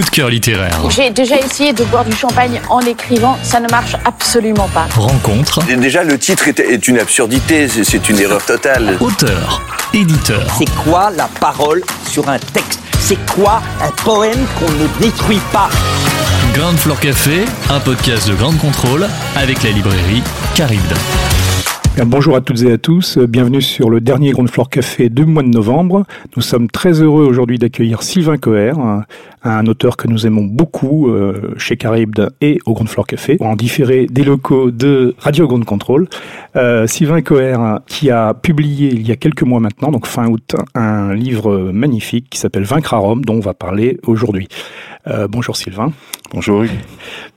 Coup 0.00 0.06
de 0.06 0.10
cœur 0.12 0.30
littéraire. 0.30 0.80
J'ai 0.88 1.10
déjà 1.10 1.36
essayé 1.38 1.74
de 1.74 1.84
boire 1.84 2.06
du 2.06 2.16
champagne 2.16 2.58
en 2.70 2.80
écrivant, 2.80 3.36
ça 3.42 3.60
ne 3.60 3.68
marche 3.68 3.96
absolument 4.06 4.66
pas. 4.68 4.86
Rencontre. 4.96 5.60
Déjà, 5.76 6.02
le 6.04 6.18
titre 6.18 6.48
est, 6.48 6.88
une 6.88 6.98
absurdité, 6.98 7.68
c'est- 7.68 8.08
une 8.08 8.18
erreur 8.18 8.42
totale. 8.42 8.96
Auteur. 9.00 9.60
Éditeur. 9.92 10.46
C'est 10.58 10.70
quoi 10.84 11.10
la 11.14 11.28
parole 11.38 11.82
sur 12.08 12.30
un 12.30 12.38
texte? 12.38 12.80
C'est 12.98 13.18
quoi 13.34 13.60
un 13.82 13.90
poème 14.02 14.38
qu'on 14.58 14.70
ne 14.70 14.86
détruit 15.06 15.40
pas? 15.52 15.68
Ground 16.54 16.78
Floor 16.78 16.98
Café, 16.98 17.44
un 17.68 17.80
podcast 17.80 18.26
de 18.26 18.34
grande 18.34 18.56
contrôle 18.56 19.06
avec 19.36 19.62
la 19.62 19.70
librairie 19.70 20.22
Caribde. 20.54 20.94
Bonjour 22.06 22.34
à 22.34 22.40
toutes 22.40 22.62
et 22.62 22.72
à 22.72 22.78
tous, 22.78 23.18
bienvenue 23.18 23.60
sur 23.60 23.90
le 23.90 24.00
dernier 24.00 24.30
Ground 24.30 24.48
Floor 24.48 24.70
Café 24.70 25.10
du 25.10 25.26
mois 25.26 25.42
de 25.42 25.48
novembre. 25.48 26.04
Nous 26.34 26.40
sommes 26.42 26.70
très 26.70 27.02
heureux 27.02 27.24
aujourd'hui 27.26 27.58
d'accueillir 27.58 28.02
Sylvain 28.02 28.38
Coher, 28.38 28.72
un, 29.42 29.66
auteur 29.66 29.98
que 29.98 30.08
nous 30.08 30.26
aimons 30.26 30.44
beaucoup 30.44 31.10
euh, 31.10 31.54
chez 31.58 31.76
Caribde 31.76 32.30
et 32.40 32.58
au 32.64 32.72
Ground 32.72 32.88
Floor 32.88 33.06
Café, 33.06 33.36
en 33.40 33.54
différé 33.54 34.06
des 34.06 34.24
locaux 34.24 34.70
de 34.70 35.14
Radio 35.18 35.46
Ground 35.46 35.66
Control. 35.66 36.08
Euh, 36.56 36.86
Sylvain 36.86 37.20
Coher 37.20 37.58
qui 37.86 38.10
a 38.10 38.32
publié 38.32 38.88
il 38.92 39.06
y 39.06 39.12
a 39.12 39.16
quelques 39.16 39.42
mois 39.42 39.60
maintenant, 39.60 39.90
donc 39.90 40.06
fin 40.06 40.26
août, 40.26 40.56
un 40.74 41.12
livre 41.12 41.70
magnifique 41.72 42.30
qui 42.30 42.38
s'appelle 42.38 42.64
Vaincre 42.64 42.94
à 42.94 42.98
Rome, 42.98 43.26
dont 43.26 43.34
on 43.34 43.40
va 43.40 43.52
parler 43.52 43.98
aujourd'hui. 44.06 44.48
Euh, 45.06 45.28
bonjour 45.28 45.56
Sylvain. 45.56 45.92
Bonjour 46.32 46.62
Hugues. 46.62 46.78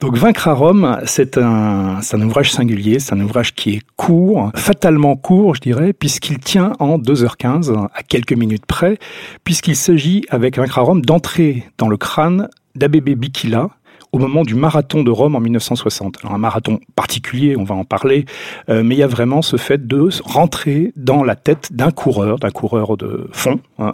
Donc 0.02 0.18
Vaincre 0.18 0.50
à 0.50 0.54
Rome, 0.54 1.00
c'est 1.06 1.38
un, 1.38 2.02
c'est 2.02 2.18
un 2.18 2.22
ouvrage 2.22 2.52
singulier, 2.52 3.00
c'est 3.00 3.14
un 3.14 3.22
ouvrage 3.22 3.56
qui 3.56 3.76
est 3.76 3.82
court, 3.96 4.52
fatalement 4.54 5.16
court 5.16 5.56
je 5.56 5.62
dirais, 5.62 5.94
puisqu'il 5.94 6.40
tient 6.40 6.74
en 6.80 7.00
2h15, 7.00 7.88
à 7.94 8.04
quelques 8.04 8.34
minutes 8.34 8.66
près, 8.66 8.98
puisqu'il 9.46 9.78
s'agit 9.78 10.26
avec 10.30 10.58
Vaincre 10.58 10.78
à 10.78 10.82
Rome 10.82 11.02
d'entrer 11.04 11.64
dans 11.78 11.88
le 11.88 11.96
crâne 11.96 12.50
d'Abébé 12.76 13.16
Bikila, 13.16 13.70
au 14.14 14.20
moment 14.20 14.44
du 14.44 14.56
marathon 14.56 15.04
de 15.04 15.12
Rome 15.12 15.36
en 15.36 15.40
1960. 15.42 16.20
Alors 16.24 16.36
un 16.36 16.38
marathon 16.38 16.80
particulier, 16.96 17.58
on 17.58 17.64
va 17.64 17.76
en 17.76 17.84
parler, 17.84 18.26
euh, 18.70 18.84
mais 18.84 18.96
il 18.96 19.00
y 19.00 19.04
a 19.04 19.08
vraiment 19.08 19.42
ce 19.42 19.58
fait 19.58 19.86
de 19.86 20.08
rentrer 20.24 20.94
dans 20.96 21.24
la 21.24 21.36
tête 21.36 21.74
d'un 21.74 21.92
coureur, 21.92 22.40
d'un 22.40 22.52
coureur 22.52 22.96
de 22.96 23.28
fond, 23.32 23.60
hein, 23.80 23.94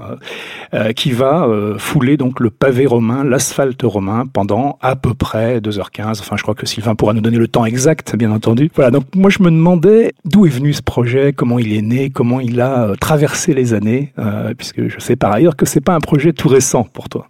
euh, 0.74 0.92
qui 0.92 1.12
va 1.12 1.46
euh, 1.46 1.78
fouler 1.78 2.18
donc 2.18 2.40
le 2.40 2.50
pavé 2.50 2.86
romain, 2.86 3.24
l'asphalte 3.24 3.82
romain 3.84 4.26
pendant 4.32 4.78
à 4.82 4.96
peu 4.96 5.14
près 5.14 5.60
2h15. 5.60 6.20
Enfin, 6.20 6.36
je 6.38 6.44
crois 6.44 6.56
que 6.56 6.66
Sylvain 6.66 6.96
pourra 6.96 7.14
nous 7.14 7.22
donner 7.22 7.38
le 7.38 7.48
temps 7.48 7.66
exact, 7.66 8.16
bien 8.16 8.32
entendu. 8.32 8.70
Voilà, 8.76 8.92
donc 8.92 9.06
moi 9.16 9.30
je 9.30 9.42
me 9.42 9.50
demandais 9.50 10.14
d'où 10.26 10.46
est 10.46 10.50
venu 10.50 10.74
ce 10.74 10.82
projet, 10.82 11.34
comment 11.34 11.60
il 11.60 11.74
est 11.74 11.82
né, 11.82 12.10
comment 12.10 12.40
il 12.40 12.60
a 12.62 12.90
euh, 12.90 12.96
traversé 12.96 13.54
les 13.54 13.74
années, 13.74 14.14
euh, 14.20 14.54
puisque 14.54 14.88
je 14.88 15.00
sais 15.00 15.16
par 15.16 15.32
ailleurs 15.32 15.56
que 15.56 15.66
c'est 15.66 15.82
pas 15.82 15.96
un 15.96 16.00
projet 16.00 16.34
tout 16.34 16.50
récent 16.50 16.84
pour 16.84 17.10
toi. 17.10 17.28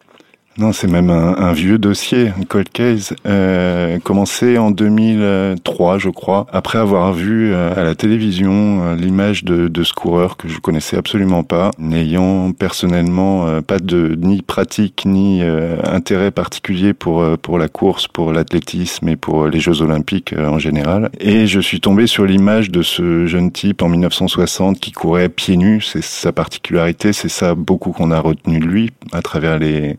Non, 0.60 0.74
c'est 0.74 0.88
même 0.88 1.10
un, 1.10 1.38
un 1.38 1.54
vieux 1.54 1.78
dossier, 1.78 2.34
un 2.38 2.44
cold 2.44 2.68
case, 2.68 3.16
euh, 3.26 3.98
commencé 4.00 4.58
en 4.58 4.72
2003, 4.72 6.00
je 6.00 6.10
crois, 6.10 6.48
après 6.52 6.78
avoir 6.78 7.14
vu 7.14 7.54
euh, 7.54 7.74
à 7.78 7.86
la 7.86 7.96
télévision 7.96 8.84
euh, 8.84 8.96
l'image 8.98 9.46
de, 9.46 9.70
de 9.70 9.84
ce 9.84 9.94
coureur 9.94 10.36
que 10.36 10.50
je 10.50 10.60
connaissais 10.60 10.98
absolument 10.98 11.44
pas, 11.44 11.72
n'ayant 11.80 12.52
personnellement 12.52 13.48
euh, 13.48 13.62
pas 13.62 13.80
de 13.80 14.18
ni 14.22 14.42
pratique 14.42 15.04
ni 15.06 15.42
euh, 15.44 15.78
intérêt 15.86 16.30
particulier 16.30 16.94
pour 16.94 17.24
pour 17.38 17.58
la 17.58 17.70
course, 17.70 18.10
pour 18.10 18.34
l'athlétisme 18.34 19.08
et 19.08 19.16
pour 19.16 19.48
les 19.48 19.62
Jeux 19.62 19.82
Olympiques 19.82 20.36
en 20.38 20.60
général. 20.60 21.10
Et 21.22 21.48
je 21.48 21.62
suis 21.62 21.80
tombé 21.80 22.06
sur 22.06 22.26
l'image 22.26 22.70
de 22.70 22.82
ce 22.82 23.28
jeune 23.28 23.54
type 23.54 23.82
en 23.82 23.88
1960 23.88 24.78
qui 24.82 24.92
courait 24.92 25.30
pieds 25.30 25.56
nus. 25.56 25.84
C'est 25.84 26.04
sa 26.04 26.34
particularité, 26.34 27.14
c'est 27.14 27.30
ça 27.30 27.56
beaucoup 27.56 27.92
qu'on 27.92 28.12
a 28.12 28.20
retenu 28.20 28.60
de 28.60 28.66
lui 28.66 28.90
à 29.14 29.22
travers 29.22 29.58
les 29.58 29.96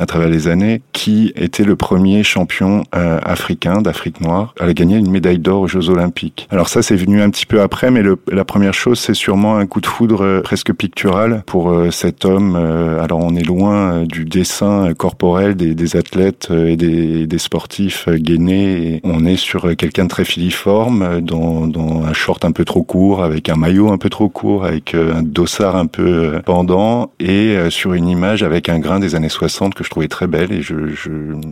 à 0.00 0.06
travers 0.06 0.28
les 0.28 0.48
années, 0.48 0.80
qui 0.92 1.32
était 1.36 1.64
le 1.64 1.76
premier 1.76 2.22
champion 2.24 2.84
euh, 2.94 3.20
africain 3.22 3.82
d'Afrique 3.82 4.20
noire 4.20 4.54
à 4.58 4.72
gagner 4.72 4.96
une 4.96 5.10
médaille 5.10 5.38
d'or 5.38 5.60
aux 5.60 5.68
Jeux 5.68 5.90
Olympiques. 5.90 6.48
Alors 6.50 6.68
ça, 6.68 6.82
c'est 6.82 6.96
venu 6.96 7.20
un 7.20 7.30
petit 7.30 7.46
peu 7.46 7.60
après, 7.60 7.90
mais 7.90 8.02
le, 8.02 8.18
la 8.32 8.44
première 8.44 8.74
chose, 8.74 8.98
c'est 8.98 9.14
sûrement 9.14 9.56
un 9.56 9.66
coup 9.66 9.80
de 9.80 9.86
foudre 9.86 10.24
euh, 10.24 10.40
presque 10.40 10.72
pictural 10.72 11.42
pour 11.46 11.70
euh, 11.70 11.90
cet 11.90 12.24
homme. 12.24 12.56
Euh, 12.56 13.02
alors 13.02 13.20
on 13.20 13.34
est 13.36 13.44
loin 13.44 13.92
euh, 13.92 14.06
du 14.06 14.24
dessin 14.24 14.94
corporel 14.94 15.54
des, 15.54 15.74
des 15.74 15.96
athlètes 15.96 16.48
et 16.50 16.76
des, 16.76 17.26
des 17.26 17.38
sportifs 17.38 18.08
gainés. 18.08 19.00
On 19.04 19.26
est 19.26 19.36
sur 19.36 19.76
quelqu'un 19.76 20.04
de 20.04 20.08
très 20.08 20.24
filiforme, 20.24 21.20
dans, 21.20 21.66
dans 21.66 22.04
un 22.04 22.12
short 22.14 22.44
un 22.44 22.52
peu 22.52 22.64
trop 22.64 22.82
court, 22.82 23.22
avec 23.22 23.48
un 23.48 23.56
maillot 23.56 23.90
un 23.90 23.98
peu 23.98 24.08
trop 24.08 24.28
court, 24.28 24.64
avec 24.64 24.94
un 24.94 25.22
dossard 25.22 25.76
un 25.76 25.86
peu 25.86 26.40
pendant, 26.46 27.12
et 27.20 27.56
sur 27.68 27.92
une 27.94 28.08
image 28.08 28.42
avec 28.42 28.68
un 28.68 28.78
grain 28.78 28.98
des 28.98 29.14
années 29.14 29.28
60 29.28 29.74
que 29.80 29.84
je 29.84 29.90
trouvais 29.90 30.08
très 30.08 30.26
belle 30.26 30.52
et 30.52 30.60
je, 30.60 30.74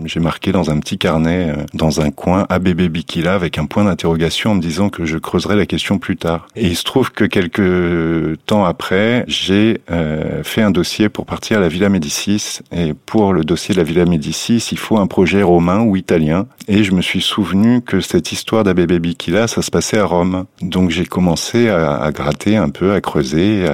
j'ai 0.05 0.21
marqué 0.21 0.53
dans 0.53 0.71
un 0.71 0.79
petit 0.81 0.99
carnet, 0.99 1.55
euh, 1.57 1.65
dans 1.73 2.03
un 2.03 2.11
coin, 2.11 2.45
ABB 2.51 2.83
Bikila 2.83 3.35
avec 3.35 3.57
un 3.57 3.65
point 3.65 3.85
d'interrogation 3.85 4.51
en 4.51 4.55
me 4.55 4.61
disant 4.61 4.91
que 4.91 5.07
je 5.07 5.17
creuserai 5.17 5.57
la 5.57 5.65
question 5.65 5.99
plus 5.99 6.19
tard. 6.19 6.47
Et 6.55 6.67
il 6.67 6.77
se 6.77 6.85
trouve 6.85 7.11
que 7.11 7.25
quelques 7.25 8.39
temps 8.45 8.67
après, 8.67 9.25
j'ai 9.29 9.81
euh, 9.91 10.43
fait 10.45 10.61
un 10.61 10.71
dossier 10.71 11.09
pour 11.09 11.25
partir 11.25 11.57
à 11.57 11.61
la 11.61 11.69
Villa 11.69 11.89
Médicis 11.89 12.61
et 12.71 12.93
pour 12.93 13.33
le 13.33 13.45
dossier 13.45 13.75
de 13.75 13.81
la 13.81 13.85
Villa 13.85 14.05
Médicis, 14.05 14.69
il 14.73 14.79
faut 14.79 14.99
un 14.99 15.07
projet 15.07 15.43
romain 15.43 15.81
ou 15.81 15.97
italien 15.97 16.47
et 16.69 16.85
je 16.85 16.93
me 16.93 17.01
suis 17.01 17.23
souvenu 17.23 17.81
que 17.81 18.01
cette 18.01 18.31
histoire 18.31 18.63
d'ABB 18.63 18.99
Bikila, 18.99 19.49
ça 19.49 19.63
se 19.63 19.71
passait 19.71 19.99
à 19.99 20.05
Rome. 20.05 20.45
Donc 20.61 20.91
j'ai 20.91 21.07
commencé 21.07 21.71
à, 21.71 22.11
gratter 22.13 22.59
un 22.59 22.69
peu, 22.69 22.93
à 22.93 23.01
creuser 23.01 23.65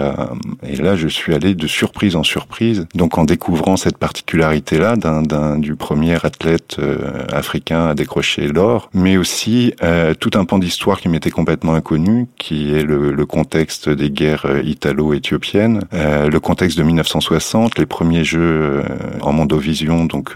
et 0.62 0.76
là 0.76 0.94
je 0.94 1.09
suis 1.09 1.34
allé 1.34 1.56
de 1.56 1.66
surprise 1.66 2.14
en 2.14 2.22
surprise. 2.22 2.87
Donc 2.94 3.19
en 3.19 3.25
découvrant 3.25 3.76
cette 3.76 3.98
particularité-là 4.44 5.56
du 5.59 5.77
premier 5.77 6.15
athlète 6.25 6.77
euh, 6.78 7.25
africain 7.32 7.87
à 7.87 7.94
décrocher 7.94 8.49
l'or, 8.49 8.91
mais 8.93 9.16
aussi 9.16 9.72
euh, 9.82 10.15
tout 10.15 10.31
un 10.34 10.44
pan 10.44 10.59
d'histoire 10.59 11.00
qui 11.00 11.09
m'était 11.09 11.31
complètement 11.31 11.75
inconnu, 11.75 12.27
qui 12.38 12.75
est 12.75 12.82
le, 12.82 13.25
contexte 13.27 13.88
des 13.88 14.10
guerres 14.10 14.44
euh, 14.44 14.62
italo-éthiopiennes, 14.62 15.84
le 15.93 16.38
contexte 16.38 16.77
de 16.77 16.82
1960, 16.82 17.78
les 17.78 17.87
premiers 17.87 18.25
jeux 18.25 18.84
en 19.22 19.32
mondovision, 19.32 20.05
donc 20.05 20.34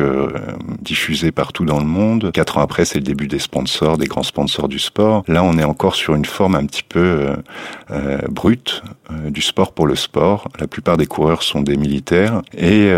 diffusés 0.81 1.33
partout 1.33 1.65
dans 1.65 1.79
le 1.79 1.87
monde. 1.87 2.31
Quatre 2.33 2.57
ans 2.59 2.63
après, 2.63 2.85
c'est 2.85 2.99
le 2.99 3.05
début 3.05 3.27
des 3.27 3.39
sponsors, 3.39 3.99
des 3.99 4.07
grands 4.07 4.23
sponsors 4.23 4.69
du 4.69 4.79
sport. 4.79 5.23
Là, 5.29 5.45
on 5.45 5.59
est 5.59 5.65
encore 5.65 5.95
sur 5.95 6.15
une 6.15 6.25
forme 6.25 6.55
un 6.55 6.65
petit 6.65 6.83
peu 6.83 7.27
brute 8.31 8.83
du 9.29 9.43
sport 9.43 9.73
pour 9.73 9.87
le 9.87 9.97
sport. 9.97 10.49
La 10.59 10.67
plupart 10.67 10.97
des 10.97 11.07
coureurs 11.07 11.43
sont 11.43 11.61
des 11.61 11.77
militaires. 11.77 12.43
Et, 12.57 12.89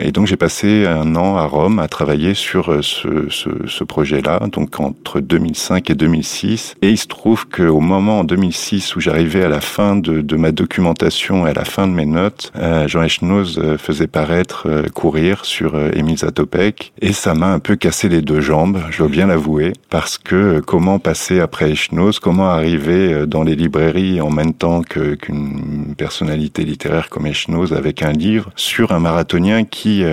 et 0.00 0.12
donc 0.12 0.26
j'ai 0.26 0.35
passé 0.36 0.86
un 0.86 1.16
an 1.16 1.36
à 1.36 1.44
Rome 1.46 1.78
à 1.78 1.88
travailler 1.88 2.34
sur 2.34 2.70
euh, 2.70 2.82
ce, 2.82 3.84
projet-là, 3.84 4.40
donc 4.52 4.80
entre 4.80 5.20
2005 5.20 5.90
et 5.90 5.94
2006. 5.94 6.74
Et 6.82 6.90
il 6.90 6.98
se 6.98 7.06
trouve 7.06 7.46
qu'au 7.48 7.80
moment 7.80 8.20
en 8.20 8.24
2006 8.24 8.96
où 8.96 9.00
j'arrivais 9.00 9.44
à 9.44 9.48
la 9.48 9.60
fin 9.60 9.96
de, 9.96 10.36
ma 10.36 10.52
documentation 10.52 11.46
et 11.46 11.50
à 11.50 11.54
la 11.54 11.64
fin 11.64 11.86
de 11.88 11.92
mes 11.92 12.06
notes, 12.06 12.52
euh, 12.56 12.88
Jean 12.88 13.02
Echnoz 13.02 13.58
euh, 13.58 13.78
faisait 13.78 14.06
paraître 14.06 14.66
euh, 14.66 14.84
Courir 14.92 15.44
sur 15.44 15.78
Émile 15.94 16.18
Zatopek. 16.18 16.92
Et 17.00 17.12
ça 17.12 17.34
m'a 17.34 17.52
un 17.52 17.58
peu 17.58 17.76
cassé 17.76 18.08
les 18.08 18.22
deux 18.22 18.40
jambes, 18.40 18.82
je 18.90 18.98
dois 18.98 19.08
bien 19.08 19.26
l'avouer, 19.26 19.72
parce 19.90 20.18
que 20.18 20.60
comment 20.60 20.98
passer 20.98 21.40
après 21.40 21.70
Echnoz, 21.70 22.18
comment 22.20 22.48
arriver 22.48 23.26
dans 23.26 23.42
les 23.42 23.56
librairies 23.56 24.20
en 24.20 24.30
même 24.30 24.52
temps 24.52 24.82
qu'une 24.82 25.94
personnalité 25.96 26.64
littéraire 26.64 27.08
comme 27.08 27.26
Echnoz 27.26 27.72
avec 27.72 28.02
un 28.02 28.12
livre 28.12 28.50
sur 28.56 28.92
un 28.92 29.00
marathonien 29.00 29.64
qui, 29.64 30.04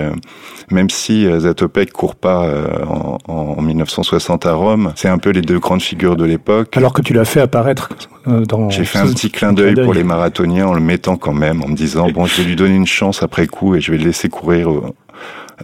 même 0.71 0.89
si 0.89 1.25
euh, 1.25 1.39
Zatopek 1.39 1.91
court 1.91 2.15
pas 2.15 2.45
euh, 2.45 2.85
en, 2.85 3.17
en 3.27 3.61
1960 3.61 4.45
à 4.45 4.53
Rome, 4.53 4.93
c'est 4.95 5.09
un 5.09 5.17
peu 5.17 5.29
les 5.29 5.41
deux 5.41 5.59
grandes 5.59 5.81
figures 5.81 6.15
de 6.15 6.25
l'époque. 6.25 6.75
Alors 6.77 6.93
que 6.93 7.01
tu 7.01 7.13
l'as 7.13 7.25
fait 7.25 7.41
apparaître 7.41 7.89
euh, 8.27 8.45
dans... 8.45 8.69
J'ai 8.69 8.85
fait 8.85 8.99
un 8.99 9.07
petit 9.07 9.29
clin 9.29 9.53
d'œil 9.53 9.75
pour 9.75 9.93
les 9.93 10.03
marathoniens 10.03 10.67
en 10.67 10.73
le 10.73 10.81
mettant 10.81 11.17
quand 11.17 11.33
même, 11.33 11.63
en 11.63 11.67
me 11.67 11.75
disant 11.75 12.09
bon, 12.09 12.25
je 12.25 12.41
vais 12.41 12.47
lui 12.47 12.55
donner 12.55 12.75
une 12.75 12.87
chance 12.87 13.23
après 13.23 13.47
coup 13.47 13.75
et 13.75 13.81
je 13.81 13.91
vais 13.91 13.97
le 13.97 14.05
laisser 14.05 14.29
courir 14.29 14.71
euh, 14.71 14.81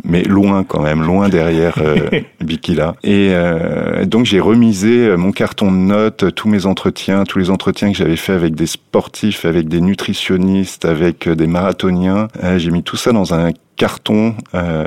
mais 0.04 0.24
loin 0.24 0.64
quand 0.64 0.82
même, 0.82 1.04
loin 1.04 1.30
derrière 1.30 1.76
euh, 1.80 2.22
Bikila. 2.42 2.96
Et 3.04 3.30
euh, 3.32 4.06
donc 4.06 4.26
j'ai 4.26 4.40
remisé 4.40 5.08
euh, 5.08 5.18
mon 5.18 5.32
carton 5.32 5.72
de 5.72 5.78
notes, 5.78 6.34
tous 6.36 6.48
mes 6.48 6.66
entretiens, 6.66 7.24
tous 7.24 7.40
les 7.40 7.50
entretiens 7.50 7.92
que 7.92 7.98
j'avais 7.98 8.16
fait 8.16 8.34
avec 8.34 8.56
des 8.56 8.68
sportifs, 8.68 9.46
avec 9.46 9.68
des 9.68 9.82
nutritionnistes, 9.82 10.86
avec 10.86 11.28
des 11.28 11.48
marathoniens. 11.48 12.28
j'ai 12.58 12.72
mis 12.72 12.84
tout 12.84 12.98
ça 12.98 13.12
dans 13.12 13.34
un 13.34 13.52
carton 13.80 14.36
euh, 14.56 14.86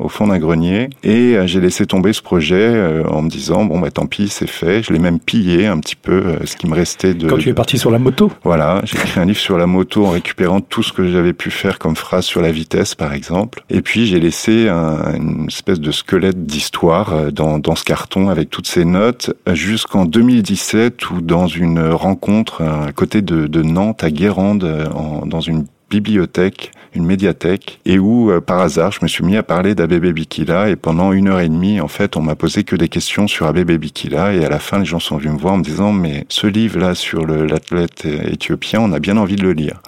au 0.00 0.08
fond 0.08 0.26
d'un 0.26 0.38
grenier. 0.38 0.88
Et 1.04 1.36
euh, 1.36 1.46
j'ai 1.46 1.60
laissé 1.60 1.86
tomber 1.86 2.14
ce 2.14 2.22
projet 2.22 2.56
euh, 2.56 3.04
en 3.06 3.20
me 3.20 3.28
disant 3.28 3.66
bon 3.66 3.78
bah 3.78 3.90
tant 3.90 4.06
pis 4.06 4.28
c'est 4.28 4.48
fait. 4.48 4.82
Je 4.82 4.92
l'ai 4.92 4.98
même 4.98 5.20
pillé 5.20 5.66
un 5.66 5.78
petit 5.78 5.96
peu 5.96 6.12
euh, 6.12 6.46
ce 6.46 6.56
qui 6.56 6.66
me 6.66 6.74
restait 6.74 7.12
de 7.12 7.28
quand 7.28 7.36
tu 7.36 7.50
es 7.50 7.54
parti 7.54 7.78
sur 7.78 7.90
la 7.90 7.98
moto. 7.98 8.32
Voilà 8.42 8.80
j'ai 8.84 8.96
écrit 8.96 9.20
un 9.20 9.26
livre 9.26 9.38
sur 9.38 9.58
la 9.58 9.66
moto 9.66 10.06
en 10.06 10.10
récupérant 10.10 10.62
tout 10.62 10.82
ce 10.82 10.94
que 10.94 11.06
j'avais 11.08 11.34
pu 11.34 11.50
faire 11.50 11.78
comme 11.78 11.94
phrase 11.94 12.24
sur 12.24 12.40
la 12.40 12.50
vitesse 12.50 12.94
par 12.94 13.12
exemple. 13.12 13.62
Et 13.68 13.82
puis 13.82 14.06
j'ai 14.06 14.18
laissé 14.18 14.68
un, 14.68 15.14
une 15.14 15.46
espèce 15.48 15.78
de 15.78 15.92
squelette 15.92 16.46
d'histoire 16.46 17.30
dans, 17.32 17.58
dans 17.58 17.74
ce 17.74 17.84
carton 17.84 18.30
avec 18.30 18.48
toutes 18.48 18.66
ces 18.66 18.86
notes 18.86 19.30
jusqu'en 19.52 20.06
2017 20.06 21.10
où 21.10 21.20
dans 21.20 21.48
une 21.48 21.80
rencontre 21.90 22.62
à 22.62 22.92
côté 22.92 23.20
de, 23.20 23.46
de 23.46 23.62
Nantes 23.62 24.02
à 24.02 24.10
Guérande 24.10 24.64
en, 24.94 25.26
dans 25.26 25.40
une 25.40 25.66
bibliothèque, 25.90 26.72
une 26.94 27.04
médiathèque, 27.04 27.80
et 27.84 27.98
où, 27.98 28.30
euh, 28.30 28.40
par 28.40 28.60
hasard, 28.60 28.92
je 28.92 29.00
me 29.02 29.08
suis 29.08 29.24
mis 29.24 29.36
à 29.36 29.42
parler 29.42 29.74
d'Abebe 29.74 30.06
Bikila, 30.06 30.70
et 30.70 30.76
pendant 30.76 31.12
une 31.12 31.28
heure 31.28 31.40
et 31.40 31.48
demie, 31.48 31.80
en 31.80 31.88
fait, 31.88 32.16
on 32.16 32.22
m'a 32.22 32.36
posé 32.36 32.64
que 32.64 32.76
des 32.76 32.88
questions 32.88 33.26
sur 33.26 33.46
Abebe 33.46 33.72
Bikila, 33.72 34.34
et 34.34 34.44
à 34.44 34.48
la 34.48 34.58
fin, 34.58 34.78
les 34.78 34.84
gens 34.84 35.00
sont 35.00 35.18
venus 35.18 35.34
me 35.34 35.38
voir 35.38 35.54
en 35.54 35.58
me 35.58 35.64
disant, 35.64 35.92
mais 35.92 36.24
ce 36.28 36.46
livre-là 36.46 36.94
sur 36.94 37.26
l'athlète 37.26 38.06
éthiopien, 38.06 38.80
on 38.80 38.92
a 38.92 39.00
bien 39.00 39.16
envie 39.16 39.36
de 39.36 39.42
le 39.42 39.52
lire. 39.52 39.80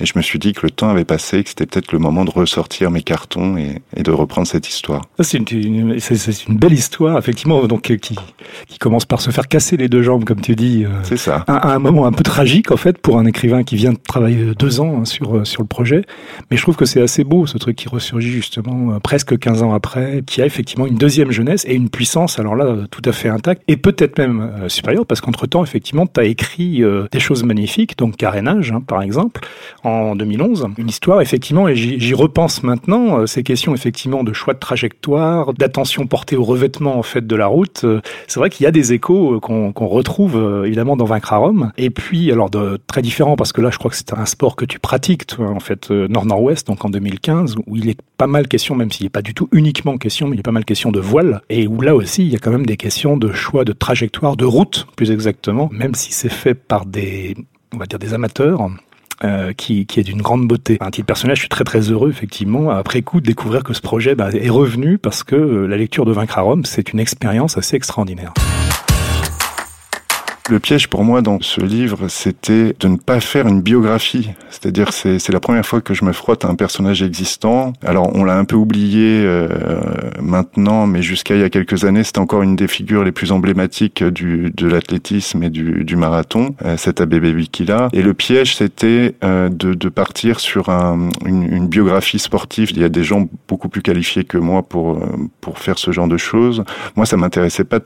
Et 0.00 0.06
je 0.06 0.12
me 0.16 0.22
suis 0.22 0.38
dit 0.38 0.54
que 0.54 0.62
le 0.62 0.70
temps 0.70 0.88
avait 0.88 1.04
passé, 1.04 1.42
que 1.42 1.50
c'était 1.50 1.66
peut-être 1.66 1.92
le 1.92 1.98
moment 1.98 2.24
de 2.24 2.30
ressortir 2.30 2.90
mes 2.90 3.02
cartons 3.02 3.58
et, 3.58 3.82
et 3.94 4.02
de 4.02 4.10
reprendre 4.10 4.46
cette 4.46 4.66
histoire. 4.68 5.02
C'est 5.20 5.36
une, 5.36 5.94
belle 6.48 6.72
histoire, 6.72 7.18
effectivement, 7.18 7.66
donc 7.66 7.90
euh, 7.90 7.96
qui, 7.96 8.16
qui 8.66 8.78
commence 8.78 9.04
par 9.04 9.20
se 9.20 9.30
faire 9.30 9.46
casser 9.46 9.76
les 9.76 9.88
deux 9.88 10.02
jambes, 10.02 10.24
comme 10.24 10.40
tu 10.40 10.56
dis. 10.56 10.84
Euh, 10.84 10.88
c'est 11.02 11.18
ça. 11.18 11.44
À, 11.46 11.74
un 11.74 11.78
moment 11.78 12.06
un 12.06 12.12
peu 12.12 12.22
tragique, 12.22 12.70
en 12.70 12.78
fait, 12.78 12.96
pour 12.98 13.18
un 13.18 13.26
écrivain 13.26 13.62
qui 13.62 13.76
vient 13.76 13.92
de 13.92 13.98
travailler 13.98 14.54
deux 14.58 14.80
ans 14.80 15.00
hein, 15.00 15.04
sur, 15.04 15.36
euh, 15.36 15.44
sur 15.44 15.62
le 15.62 15.68
projet. 15.68 16.02
Mais 16.50 16.56
je 16.56 16.62
trouve 16.62 16.76
que 16.76 16.86
c'est 16.86 17.02
assez 17.02 17.22
beau, 17.24 17.46
ce 17.46 17.58
truc 17.58 17.76
qui 17.76 17.88
ressurgit 17.88 18.30
justement 18.30 18.98
presque 19.00 19.38
15 19.38 19.62
ans 19.62 19.74
après, 19.74 20.22
qui 20.26 20.40
a 20.40 20.46
effectivement 20.46 20.86
une 20.86 20.96
deuxième 20.96 21.30
jeunesse 21.30 21.66
et 21.68 21.74
une 21.74 21.90
puissance, 21.90 22.38
alors 22.38 22.56
là, 22.56 22.76
tout 22.90 23.02
à 23.04 23.12
fait 23.12 23.28
intacte, 23.28 23.62
et 23.68 23.76
peut-être 23.76 24.18
même 24.18 24.50
supérieure, 24.68 25.04
parce 25.04 25.20
qu'entre-temps, 25.20 25.62
effectivement, 25.62 26.06
tu 26.06 26.20
as 26.20 26.24
écrit 26.24 26.82
des 27.10 27.20
choses 27.20 27.44
magnifiques, 27.44 27.98
donc 27.98 28.16
Carénage, 28.16 28.72
hein, 28.72 28.82
par 28.86 29.02
exemple, 29.02 29.40
en 29.84 29.89
2011. 30.14 30.68
Une 30.78 30.88
histoire, 30.88 31.20
effectivement, 31.20 31.68
et 31.68 31.76
j'y 31.76 32.14
repense 32.14 32.62
maintenant, 32.62 33.20
euh, 33.20 33.26
ces 33.26 33.42
questions, 33.42 33.74
effectivement, 33.74 34.24
de 34.24 34.32
choix 34.32 34.54
de 34.54 34.58
trajectoire, 34.58 35.52
d'attention 35.54 36.06
portée 36.06 36.36
au 36.36 36.44
revêtement, 36.44 36.98
en 36.98 37.02
fait, 37.02 37.26
de 37.26 37.36
la 37.36 37.46
route. 37.46 37.82
Euh, 37.84 38.00
c'est 38.26 38.40
vrai 38.40 38.50
qu'il 38.50 38.64
y 38.64 38.66
a 38.66 38.70
des 38.70 38.92
échos 38.92 39.34
euh, 39.34 39.40
qu'on 39.40 39.86
retrouve, 39.86 40.64
évidemment, 40.64 40.96
dans 40.96 41.04
Vaincre 41.04 41.32
à 41.32 41.36
Rome. 41.38 41.72
Et 41.76 41.90
puis, 41.90 42.30
alors, 42.30 42.50
très 42.86 43.02
différent, 43.02 43.36
parce 43.36 43.52
que 43.52 43.60
là, 43.60 43.70
je 43.70 43.78
crois 43.78 43.90
que 43.90 43.96
c'est 43.96 44.12
un 44.12 44.26
sport 44.26 44.56
que 44.56 44.64
tu 44.64 44.78
pratiques, 44.78 45.26
toi, 45.26 45.48
en 45.48 45.60
fait, 45.60 45.90
nord-nord-ouest, 45.90 46.66
donc 46.66 46.84
en 46.84 46.90
2015, 46.90 47.56
où 47.66 47.76
il 47.76 47.88
est 47.88 47.98
pas 48.16 48.26
mal 48.26 48.48
question, 48.48 48.74
même 48.74 48.90
s'il 48.90 49.06
n'est 49.06 49.10
pas 49.10 49.22
du 49.22 49.34
tout 49.34 49.48
uniquement 49.52 49.96
question, 49.98 50.28
mais 50.28 50.36
il 50.36 50.40
est 50.40 50.42
pas 50.42 50.52
mal 50.52 50.64
question 50.64 50.92
de 50.92 51.00
voile, 51.00 51.40
et 51.48 51.66
où 51.66 51.80
là 51.80 51.94
aussi, 51.94 52.22
il 52.22 52.32
y 52.32 52.36
a 52.36 52.38
quand 52.38 52.50
même 52.50 52.66
des 52.66 52.76
questions 52.76 53.16
de 53.16 53.32
choix 53.32 53.64
de 53.64 53.72
trajectoire, 53.72 54.36
de 54.36 54.44
route, 54.44 54.86
plus 54.96 55.10
exactement, 55.10 55.68
même 55.72 55.94
si 55.94 56.12
c'est 56.12 56.28
fait 56.28 56.54
par 56.54 56.86
des, 56.86 57.36
on 57.74 57.78
va 57.78 57.86
dire, 57.86 57.98
des 57.98 58.14
amateurs, 58.14 58.68
euh, 59.24 59.52
qui, 59.52 59.86
qui, 59.86 60.00
est 60.00 60.02
d'une 60.02 60.22
grande 60.22 60.48
beauté. 60.48 60.78
Un 60.80 60.90
titre 60.90 61.06
personnage, 61.06 61.36
je 61.38 61.42
suis 61.42 61.48
très 61.48 61.64
très 61.64 61.80
heureux 61.90 62.10
effectivement 62.10 62.70
après 62.70 63.02
coup 63.02 63.20
de 63.20 63.26
découvrir 63.26 63.64
que 63.64 63.74
ce 63.74 63.80
projet 63.80 64.14
bah, 64.14 64.30
est 64.32 64.48
revenu 64.48 64.98
parce 64.98 65.22
que 65.22 65.36
euh, 65.36 65.66
la 65.66 65.76
lecture 65.76 66.04
de 66.04 66.12
Vaincre 66.12 66.38
à 66.38 66.42
Rome, 66.42 66.64
c'est 66.64 66.92
une 66.92 67.00
expérience 67.00 67.58
assez 67.58 67.76
extraordinaire. 67.76 68.32
Le 70.50 70.58
piège 70.58 70.88
pour 70.88 71.04
moi 71.04 71.22
dans 71.22 71.40
ce 71.40 71.60
livre, 71.60 72.08
c'était 72.08 72.74
de 72.80 72.88
ne 72.88 72.96
pas 72.96 73.20
faire 73.20 73.46
une 73.46 73.62
biographie. 73.62 74.30
C'est-à-dire, 74.50 74.92
c'est, 74.92 75.28
la 75.28 75.38
première 75.38 75.64
fois 75.64 75.80
que 75.80 75.94
je 75.94 76.04
me 76.04 76.12
frotte 76.12 76.44
à 76.44 76.48
un 76.48 76.56
personnage 76.56 77.04
existant. 77.04 77.72
Alors, 77.86 78.10
on 78.16 78.24
l'a 78.24 78.36
un 78.36 78.44
peu 78.44 78.56
oublié 78.56 79.22
euh, 79.24 79.48
maintenant, 80.20 80.88
mais 80.88 81.02
jusqu'à 81.02 81.36
il 81.36 81.40
y 81.40 81.44
a 81.44 81.50
quelques 81.50 81.84
années, 81.84 82.02
c'était 82.02 82.18
encore 82.18 82.42
une 82.42 82.56
des 82.56 82.66
figures 82.66 83.04
les 83.04 83.12
plus 83.12 83.30
emblématiques 83.30 84.02
du, 84.02 84.50
de 84.50 84.66
l'athlétisme 84.66 85.40
et 85.44 85.50
du, 85.50 85.84
du 85.84 85.94
marathon, 85.94 86.56
euh, 86.64 86.76
cet 86.76 87.00
Abebe 87.00 87.32
Bikila. 87.32 87.88
Et 87.92 88.02
le 88.02 88.12
piège, 88.12 88.56
c'était 88.56 89.14
euh, 89.22 89.50
de, 89.50 89.74
de, 89.74 89.88
partir 89.88 90.40
sur 90.40 90.68
un, 90.68 91.10
une, 91.26 91.44
une, 91.44 91.68
biographie 91.68 92.18
sportive. 92.18 92.72
Il 92.72 92.80
y 92.80 92.84
a 92.84 92.88
des 92.88 93.04
gens 93.04 93.28
beaucoup 93.46 93.68
plus 93.68 93.82
qualifiés 93.82 94.24
que 94.24 94.36
moi 94.36 94.64
pour, 94.64 94.96
euh, 94.96 95.06
pour 95.40 95.60
faire 95.60 95.78
ce 95.78 95.92
genre 95.92 96.08
de 96.08 96.16
choses. 96.16 96.64
Moi, 96.96 97.06
ça 97.06 97.16
m'intéressait 97.16 97.62
pas 97.62 97.78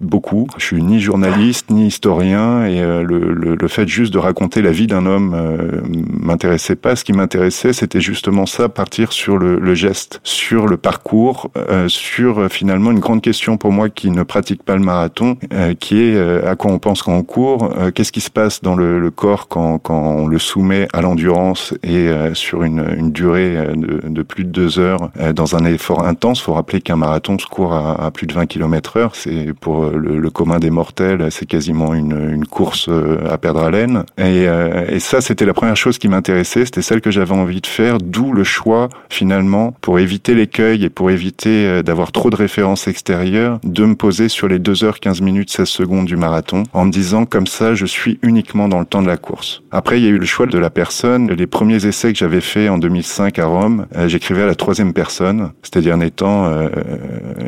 beaucoup. 0.00 0.46
Je 0.58 0.64
suis 0.64 0.82
ni 0.82 1.00
journaliste 1.00 1.70
ni 1.70 1.86
historien 1.86 2.66
et 2.66 2.80
euh, 2.80 3.02
le, 3.02 3.32
le, 3.32 3.54
le, 3.54 3.68
fait 3.68 3.88
juste 3.88 4.12
de 4.12 4.18
raconter 4.18 4.62
la 4.62 4.70
vie 4.70 4.86
d'un 4.86 5.06
homme 5.06 5.34
euh, 5.34 5.80
m'intéressait 5.86 6.76
pas. 6.76 6.96
Ce 6.96 7.04
qui 7.04 7.12
m'intéressait, 7.12 7.72
c'était 7.72 8.00
justement 8.00 8.46
ça, 8.46 8.68
partir 8.68 9.12
sur 9.12 9.38
le, 9.38 9.58
le 9.58 9.74
geste, 9.74 10.20
sur 10.22 10.66
le 10.66 10.76
parcours, 10.76 11.50
euh, 11.56 11.88
sur 11.88 12.40
euh, 12.40 12.48
finalement 12.48 12.90
une 12.90 12.98
grande 12.98 13.22
question 13.22 13.56
pour 13.56 13.72
moi 13.72 13.88
qui 13.88 14.10
ne 14.10 14.22
pratique 14.22 14.62
pas 14.62 14.74
le 14.74 14.82
marathon, 14.82 15.38
qui 15.80 16.02
est 16.02 16.18
à 16.18 16.54
quoi 16.56 16.70
on 16.70 16.78
pense 16.78 17.02
quand 17.02 17.14
on 17.14 17.22
court, 17.22 17.72
qu'est-ce 17.94 18.12
qui 18.12 18.20
se 18.20 18.30
passe 18.30 18.62
dans 18.62 18.74
le, 18.74 18.98
le, 19.00 19.10
corps 19.10 19.48
quand, 19.48 19.78
quand 19.78 20.00
on 20.00 20.26
le 20.26 20.38
soumet 20.38 20.88
à 20.92 21.00
l'endurance 21.00 21.74
et 21.82 22.10
sur 22.34 22.62
une, 22.62 22.84
une 22.96 23.12
durée 23.12 23.56
de, 23.74 24.00
de, 24.08 24.22
plus 24.22 24.44
de 24.44 24.50
deux 24.50 24.78
heures 24.78 25.10
dans 25.34 25.56
un 25.56 25.64
effort 25.64 26.06
intense. 26.06 26.40
Faut 26.40 26.54
rappeler 26.54 26.80
qu'un 26.80 26.96
marathon 26.96 27.38
se 27.38 27.46
court 27.46 27.74
à, 27.74 28.04
à 28.04 28.10
plus 28.10 28.26
de 28.26 28.34
20 28.34 28.46
km 28.46 28.96
heure. 28.96 29.14
C'est 29.14 29.52
pour 29.58 29.85
le, 29.90 30.30
commun 30.30 30.58
des 30.58 30.70
mortels, 30.70 31.28
c'est 31.30 31.46
quasiment 31.46 31.94
une, 31.94 32.44
course 32.46 32.88
euh, 32.88 33.18
à 33.30 33.38
perdre 33.38 33.60
haleine. 33.60 34.04
Et, 34.18 34.46
euh, 34.48 34.86
et 34.88 35.00
ça, 35.00 35.20
c'était 35.20 35.44
la 35.44 35.54
première 35.54 35.76
chose 35.76 35.98
qui 35.98 36.08
m'intéressait, 36.08 36.64
c'était 36.64 36.82
celle 36.82 37.00
que 37.00 37.10
j'avais 37.10 37.34
envie 37.34 37.60
de 37.60 37.66
faire, 37.66 37.98
d'où 37.98 38.32
le 38.32 38.44
choix 38.44 38.88
finalement, 39.08 39.74
pour 39.80 39.98
éviter 39.98 40.34
l'écueil 40.34 40.84
et 40.84 40.90
pour 40.90 41.10
éviter 41.10 41.66
euh, 41.66 41.82
d'avoir 41.82 42.12
trop 42.12 42.30
de 42.30 42.36
références 42.36 42.88
extérieures, 42.88 43.58
de 43.64 43.84
me 43.84 43.94
poser 43.94 44.28
sur 44.28 44.48
les 44.48 44.58
2 44.58 44.72
h 44.72 44.98
15 45.00 45.20
minutes 45.20 45.50
16 45.50 45.68
secondes 45.68 46.06
du 46.06 46.16
marathon, 46.16 46.64
en 46.72 46.84
me 46.84 46.90
disant 46.90 47.24
comme 47.24 47.46
ça, 47.46 47.74
je 47.74 47.86
suis 47.86 48.18
uniquement 48.22 48.68
dans 48.68 48.80
le 48.80 48.86
temps 48.86 49.02
de 49.02 49.08
la 49.08 49.16
course. 49.16 49.62
Après, 49.70 49.98
il 49.98 50.04
y 50.04 50.06
a 50.06 50.10
eu 50.10 50.18
le 50.18 50.26
choix 50.26 50.46
de 50.46 50.58
la 50.58 50.70
personne. 50.70 51.30
Les 51.30 51.46
premiers 51.46 51.84
essais 51.86 52.12
que 52.12 52.18
j'avais 52.18 52.40
faits 52.40 52.70
en 52.70 52.78
2005 52.78 53.38
à 53.38 53.46
Rome, 53.46 53.86
j'écrivais 54.06 54.42
à 54.42 54.46
la 54.46 54.54
troisième 54.54 54.92
personne, 54.92 55.50
c'est-à-dire 55.62 55.96
n'étant 55.96 56.50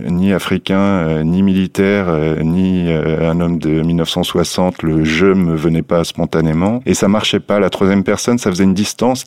ni 0.09 0.33
africain, 0.33 1.23
ni 1.25 1.43
militaire, 1.43 2.28
ni 2.43 2.93
euh, 2.93 3.31
un 3.31 3.41
homme 3.41 3.59
de 3.59 3.83
1960, 3.83 4.83
le 4.83 5.05
je 5.05 5.27
me 5.27 5.57
venait 5.57 5.83
pas 5.83 6.05
spontanément. 6.05 6.81
Et 6.87 6.95
ça 6.95 7.09
marchait 7.09 7.41
pas. 7.41 7.61
La 7.61 7.71
troisième 7.71 8.05
personne, 8.05 8.39
ça 8.39 8.51
faisait 8.51 8.65
une 8.65 8.75
distance 8.75 9.27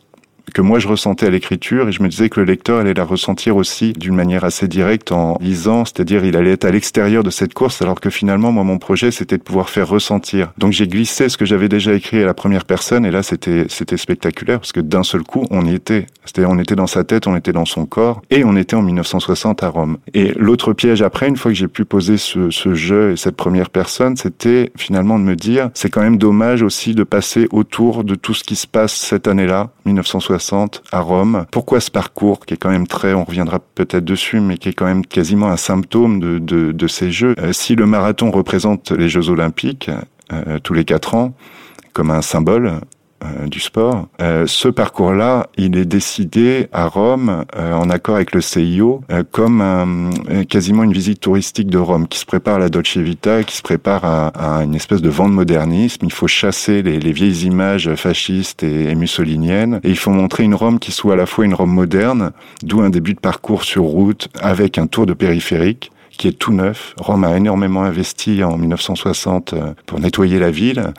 que 0.53 0.61
moi 0.61 0.79
je 0.79 0.87
ressentais 0.87 1.27
à 1.27 1.29
l'écriture 1.29 1.87
et 1.87 1.91
je 1.91 2.03
me 2.03 2.09
disais 2.09 2.29
que 2.29 2.39
le 2.39 2.45
lecteur 2.45 2.79
allait 2.79 2.93
la 2.93 3.03
ressentir 3.03 3.55
aussi 3.55 3.93
d'une 3.93 4.15
manière 4.15 4.43
assez 4.43 4.67
directe 4.67 5.11
en 5.11 5.37
lisant, 5.39 5.85
c'est-à-dire 5.85 6.25
il 6.25 6.35
allait 6.35 6.51
être 6.51 6.65
à 6.65 6.71
l'extérieur 6.71 7.23
de 7.23 7.29
cette 7.29 7.53
course 7.53 7.81
alors 7.81 7.99
que 7.99 8.09
finalement 8.09 8.51
moi 8.51 8.63
mon 8.63 8.77
projet 8.77 9.11
c'était 9.11 9.37
de 9.37 9.43
pouvoir 9.43 9.69
faire 9.69 9.87
ressentir. 9.87 10.51
Donc 10.57 10.73
j'ai 10.73 10.87
glissé 10.87 11.29
ce 11.29 11.37
que 11.37 11.45
j'avais 11.45 11.69
déjà 11.69 11.93
écrit 11.93 12.21
à 12.21 12.25
la 12.25 12.33
première 12.33 12.65
personne 12.65 13.05
et 13.05 13.11
là 13.11 13.23
c'était 13.23 13.65
c'était 13.69 13.97
spectaculaire 13.97 14.59
parce 14.59 14.71
que 14.71 14.79
d'un 14.79 15.03
seul 15.03 15.23
coup 15.23 15.45
on 15.51 15.65
y 15.65 15.73
était. 15.73 16.07
C'est-à-dire 16.25 16.49
on 16.49 16.59
était 16.59 16.75
dans 16.75 16.87
sa 16.87 17.03
tête, 17.03 17.27
on 17.27 17.35
était 17.35 17.53
dans 17.53 17.65
son 17.65 17.85
corps 17.85 18.21
et 18.29 18.43
on 18.43 18.55
était 18.55 18.75
en 18.75 18.81
1960 18.81 19.63
à 19.63 19.69
Rome. 19.69 19.97
Et 20.13 20.33
l'autre 20.37 20.73
piège 20.73 21.01
après, 21.01 21.27
une 21.27 21.37
fois 21.37 21.51
que 21.51 21.57
j'ai 21.57 21.67
pu 21.67 21.85
poser 21.85 22.17
ce, 22.17 22.49
ce 22.49 22.73
jeu 22.73 23.11
et 23.11 23.17
cette 23.17 23.35
première 23.35 23.69
personne, 23.69 24.17
c'était 24.17 24.71
finalement 24.77 25.17
de 25.17 25.23
me 25.23 25.35
dire 25.35 25.69
c'est 25.73 25.89
quand 25.89 26.01
même 26.01 26.17
dommage 26.17 26.61
aussi 26.61 26.93
de 26.95 27.03
passer 27.03 27.47
autour 27.51 28.03
de 28.03 28.15
tout 28.15 28.33
ce 28.33 28.43
qui 28.43 28.55
se 28.55 28.67
passe 28.67 28.93
cette 28.93 29.27
année-là, 29.27 29.69
1960 29.85 30.30
à 30.91 30.99
Rome. 30.99 31.45
Pourquoi 31.51 31.79
ce 31.79 31.91
parcours 31.91 32.45
qui 32.45 32.53
est 32.53 32.57
quand 32.57 32.69
même 32.69 32.87
très, 32.87 33.13
on 33.13 33.23
reviendra 33.23 33.59
peut-être 33.59 34.05
dessus, 34.05 34.39
mais 34.39 34.57
qui 34.57 34.69
est 34.69 34.73
quand 34.73 34.85
même 34.85 35.05
quasiment 35.05 35.47
un 35.47 35.57
symptôme 35.57 36.19
de, 36.19 36.87
ces 36.87 37.11
Jeux? 37.11 37.35
Euh, 37.39 37.53
si 37.53 37.75
le 37.75 37.85
marathon 37.85 38.31
représente 38.31 38.91
les 38.91 39.09
Jeux 39.09 39.29
olympiques 39.29 39.89
euh, 40.31 40.59
tous 40.59 40.73
les 40.73 40.85
quatre 40.85 41.15
ans 41.15 41.33
comme 41.93 42.11
un 42.11 42.21
symbole, 42.21 42.79
euh, 43.23 43.47
du 43.47 43.59
sport. 43.59 44.07
Euh, 44.21 44.45
ce 44.47 44.67
parcours-là, 44.67 45.47
il 45.55 45.77
est 45.77 45.85
décidé 45.85 46.67
à 46.73 46.87
Rome, 46.87 47.45
euh, 47.55 47.73
en 47.73 47.89
accord 47.89 48.15
avec 48.15 48.33
le 48.33 48.41
CIO, 48.41 49.01
comme 49.31 49.61
un, 49.61 50.43
quasiment 50.45 50.83
une 50.83 50.93
visite 50.93 51.19
touristique 51.19 51.69
de 51.69 51.77
Rome, 51.77 52.07
qui 52.07 52.17
se 52.17 52.25
prépare 52.25 52.55
à 52.55 52.59
la 52.59 52.69
Dolce 52.69 52.97
Vita, 52.97 53.43
qui 53.43 53.57
se 53.57 53.61
prépare 53.61 54.05
à, 54.05 54.27
à 54.59 54.63
une 54.63 54.73
espèce 54.73 55.01
de 55.01 55.09
vent 55.09 55.29
de 55.29 55.33
modernisme. 55.33 56.05
Il 56.05 56.11
faut 56.11 56.27
chasser 56.27 56.81
les, 56.81 56.99
les 56.99 57.11
vieilles 57.11 57.45
images 57.45 57.93
fascistes 57.95 58.63
et, 58.63 58.89
et, 58.89 58.95
mussoliniennes, 58.95 59.79
et 59.83 59.89
il 59.89 59.97
faut 59.97 60.11
montrer 60.11 60.43
une 60.43 60.55
Rome 60.55 60.79
qui 60.79 60.91
soit 60.91 61.13
à 61.13 61.17
la 61.17 61.25
fois 61.25 61.45
une 61.45 61.53
Rome 61.53 61.73
moderne, 61.73 62.31
d'où 62.63 62.81
un 62.81 62.89
début 62.89 63.13
de 63.13 63.19
parcours 63.19 63.63
sur 63.63 63.83
route 63.83 64.29
avec 64.41 64.77
un 64.77 64.87
tour 64.87 65.05
de 65.05 65.13
périphérique, 65.13 65.90
qui 66.17 66.27
est 66.27 66.37
tout 66.37 66.53
neuf. 66.53 66.93
Rome 66.99 67.23
a 67.23 67.35
énormément 67.35 67.83
investi 67.83 68.43
en 68.43 68.57
1960 68.57 69.53
euh, 69.53 69.73
pour 69.85 69.99
nettoyer 69.99 70.39
la 70.39 70.51
ville. 70.51 70.93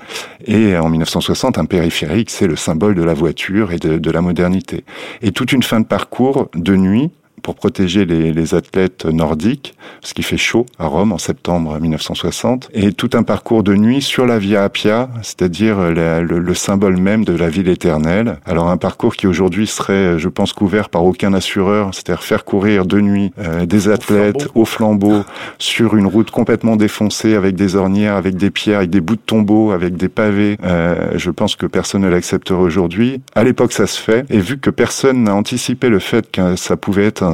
Et 0.46 0.76
en 0.76 0.88
1960, 0.88 1.58
un 1.58 1.64
périphérique, 1.64 2.30
c'est 2.30 2.46
le 2.46 2.56
symbole 2.56 2.94
de 2.94 3.02
la 3.02 3.14
voiture 3.14 3.72
et 3.72 3.78
de, 3.78 3.98
de 3.98 4.10
la 4.10 4.20
modernité. 4.20 4.84
Et 5.20 5.32
toute 5.32 5.52
une 5.52 5.62
fin 5.62 5.80
de 5.80 5.86
parcours 5.86 6.48
de 6.54 6.76
nuit 6.76 7.10
pour 7.42 7.54
protéger 7.54 8.04
les, 8.04 8.32
les 8.32 8.54
athlètes 8.54 9.04
nordiques, 9.04 9.74
parce 10.00 10.12
qu'il 10.12 10.24
fait 10.24 10.36
chaud 10.36 10.66
à 10.78 10.86
Rome 10.86 11.12
en 11.12 11.18
septembre 11.18 11.78
1960, 11.78 12.70
et 12.74 12.92
tout 12.92 13.10
un 13.14 13.22
parcours 13.22 13.62
de 13.62 13.74
nuit 13.74 14.02
sur 14.02 14.26
la 14.26 14.38
Via 14.38 14.64
Appia, 14.64 15.10
c'est-à-dire 15.22 15.78
le, 15.78 16.22
le, 16.22 16.54
symbole 16.54 16.96
même 16.96 17.24
de 17.24 17.34
la 17.34 17.48
ville 17.48 17.68
éternelle. 17.68 18.38
Alors 18.46 18.68
un 18.68 18.76
parcours 18.76 19.16
qui 19.16 19.26
aujourd'hui 19.26 19.66
serait, 19.66 20.18
je 20.18 20.28
pense, 20.28 20.52
couvert 20.52 20.88
par 20.88 21.04
aucun 21.04 21.34
assureur, 21.34 21.90
c'est-à-dire 21.92 22.22
faire 22.22 22.44
courir 22.44 22.86
de 22.86 23.00
nuit 23.00 23.32
euh, 23.38 23.66
des 23.66 23.88
athlètes 23.88 24.48
au 24.54 24.64
flambeau. 24.64 25.22
sur 25.58 25.96
une 25.96 26.06
route 26.06 26.30
complètement 26.30 26.76
défoncée 26.76 27.34
avec 27.34 27.54
des 27.54 27.76
ornières, 27.76 28.16
avec 28.16 28.36
des 28.36 28.50
pierres, 28.50 28.78
avec 28.78 28.90
des 28.90 29.00
bouts 29.00 29.16
de 29.16 29.20
tombeaux, 29.20 29.70
avec 29.72 29.96
des 29.96 30.08
pavés. 30.08 30.56
Euh, 30.64 31.12
je 31.16 31.30
pense 31.30 31.56
que 31.56 31.66
personne 31.66 32.02
ne 32.02 32.08
l'accepterait 32.08 32.60
aujourd'hui. 32.60 33.20
À 33.34 33.44
l'époque, 33.44 33.72
ça 33.72 33.86
se 33.86 34.00
fait, 34.00 34.24
et 34.30 34.38
vu 34.38 34.58
que 34.58 34.70
personne 34.70 35.24
n'a 35.24 35.34
anticipé 35.34 35.88
le 35.88 35.98
fait 35.98 36.30
que 36.30 36.56
ça 36.56 36.76
pouvait 36.76 37.06
être 37.06 37.31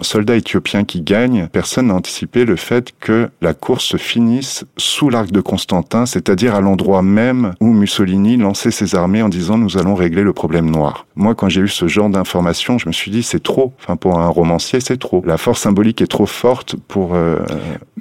soldat 0.00 0.36
éthiopien 0.36 0.84
qui 0.84 1.02
gagne, 1.02 1.48
personne 1.52 1.88
n'a 1.88 1.94
anticipé 1.94 2.44
le 2.44 2.56
fait 2.56 2.92
que 3.00 3.28
la 3.40 3.54
course 3.54 3.84
se 3.84 3.96
finisse 3.96 4.64
sous 4.76 5.10
l'arc 5.10 5.30
de 5.30 5.40
Constantin, 5.40 6.06
c'est-à-dire 6.06 6.54
à, 6.54 6.60
l'endroit 6.60 7.02
même 7.02 7.52
où 7.60 7.72
Mussolini 7.72 8.36
lançait 8.36 8.70
ses 8.70 8.94
armées 8.94 9.22
en 9.22 9.28
disant 9.28 9.58
nous 9.58 9.78
allons 9.78 9.94
régler 9.94 10.22
le 10.22 10.32
problème 10.32 10.70
noir. 10.70 11.06
Moi, 11.16 11.34
quand 11.34 11.48
j'ai 11.48 11.60
eu 11.60 11.68
ce 11.68 11.88
genre 11.88 12.08
d'informations, 12.08 12.78
je 12.78 12.88
me 12.88 12.92
suis 12.92 13.10
dit 13.10 13.22
c'est 13.22 13.42
trop. 13.42 13.72
Enfin, 13.80 13.96
pour 13.96 14.18
un 14.18 14.28
romancier, 14.28 14.80
c'est 14.80 14.98
trop. 14.98 15.22
La 15.26 15.36
force 15.36 15.60
symbolique 15.60 16.00
est 16.02 16.06
trop 16.06 16.26
forte 16.26 16.76
pour. 16.88 17.14
Euh... 17.14 17.38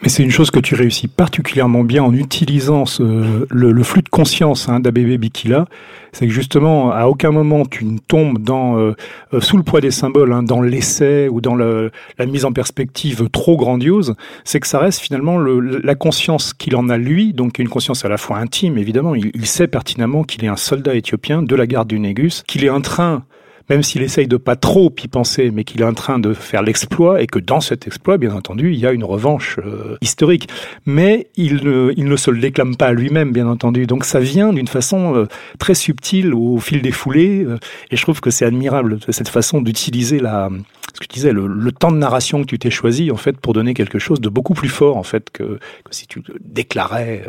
Mais 0.01 0.09
c'est 0.09 0.23
une 0.23 0.31
chose 0.31 0.51
que 0.51 0.59
tu 0.59 0.75
réussis 0.75 1.07
particulièrement 1.07 1.83
bien 1.83 2.03
en 2.03 2.13
utilisant 2.13 2.85
le, 2.99 3.83
flux 3.83 4.01
de 4.01 4.09
conscience 4.09 4.69
hein, 4.69 4.79
Bikila. 4.79 5.65
C'est 6.11 6.27
que 6.27 6.33
justement, 6.33 6.91
à 6.91 7.05
aucun 7.05 7.31
moment 7.31 7.65
tu 7.65 7.85
ne 7.85 7.97
tombes 7.97 8.39
dans 8.39 8.77
euh, 8.77 8.93
euh, 9.33 9.41
sous 9.41 9.57
le 9.57 9.63
poids 9.63 9.81
des 9.81 9.91
symboles, 9.91 10.33
hein, 10.33 10.43
dans 10.43 10.61
l'essai 10.61 11.27
ou 11.29 11.41
dans 11.41 11.55
la 11.55 12.25
mise 12.25 12.45
en 12.45 12.51
perspective 12.51 13.29
trop 13.29 13.57
grandiose. 13.57 14.15
C'est 14.43 14.59
que 14.59 14.67
ça 14.67 14.79
reste 14.79 14.99
finalement 14.99 15.37
le, 15.37 15.59
la 15.59 15.95
conscience 15.95 16.53
qu'il 16.53 16.75
en 16.75 16.89
a 16.89 16.97
lui, 16.97 17.33
donc 17.33 17.59
une 17.59 17.69
conscience 17.69 18.05
à 18.05 18.09
la 18.09 18.17
fois 18.17 18.37
intime, 18.37 18.77
évidemment. 18.77 19.15
Il, 19.15 19.31
il 19.33 19.45
sait 19.45 19.67
pertinemment 19.67 20.23
qu'il 20.23 20.43
est 20.43 20.49
un 20.49 20.57
soldat 20.57 20.95
éthiopien 20.95 21.41
de 21.41 21.55
la 21.55 21.67
garde 21.67 21.87
du 21.87 21.99
Négus, 21.99 22.43
qu'il 22.47 22.63
est 22.63 22.69
en 22.69 22.81
train 22.81 23.23
même 23.69 23.83
s'il 23.83 24.01
essaye 24.01 24.27
de 24.27 24.37
pas 24.37 24.55
trop 24.55 24.93
y 25.03 25.07
penser, 25.07 25.51
mais 25.51 25.63
qu'il 25.63 25.81
est 25.81 25.85
en 25.85 25.93
train 25.93 26.19
de 26.19 26.33
faire 26.33 26.63
l'exploit 26.63 27.21
et 27.21 27.27
que 27.27 27.39
dans 27.39 27.61
cet 27.61 27.85
exploit, 27.87 28.17
bien 28.17 28.33
entendu, 28.33 28.73
il 28.73 28.79
y 28.79 28.87
a 28.87 28.91
une 28.91 29.03
revanche 29.03 29.59
euh, 29.59 29.97
historique. 30.01 30.49
Mais 30.85 31.27
il 31.35 31.63
ne, 31.63 31.93
il 31.95 32.05
ne 32.05 32.15
se 32.15 32.31
le 32.31 32.39
déclame 32.39 32.75
pas 32.75 32.87
à 32.87 32.93
lui-même, 32.93 33.31
bien 33.31 33.47
entendu. 33.47 33.85
Donc 33.85 34.05
ça 34.05 34.19
vient 34.19 34.51
d'une 34.53 34.67
façon 34.67 35.15
euh, 35.15 35.27
très 35.59 35.75
subtile 35.75 36.33
au 36.33 36.57
fil 36.59 36.81
des 36.81 36.91
foulées, 36.91 37.45
euh, 37.45 37.59
et 37.91 37.97
je 37.97 38.01
trouve 38.01 38.21
que 38.21 38.31
c'est 38.31 38.45
admirable 38.45 38.99
cette 39.09 39.29
façon 39.29 39.61
d'utiliser 39.61 40.19
la, 40.19 40.49
ce 40.93 40.99
que 40.99 41.05
tu 41.05 41.15
disais, 41.15 41.31
le, 41.31 41.71
temps 41.71 41.91
de 41.91 41.97
narration 41.97 42.41
que 42.41 42.47
tu 42.47 42.59
t'es 42.59 42.71
choisi 42.71 43.11
en 43.11 43.15
fait 43.15 43.37
pour 43.37 43.53
donner 43.53 43.73
quelque 43.73 43.99
chose 43.99 44.19
de 44.19 44.27
beaucoup 44.27 44.53
plus 44.53 44.69
fort 44.69 44.97
en 44.97 45.03
fait 45.03 45.29
que, 45.29 45.59
si 45.91 46.07
tu 46.07 46.21
déclarais 46.41 47.23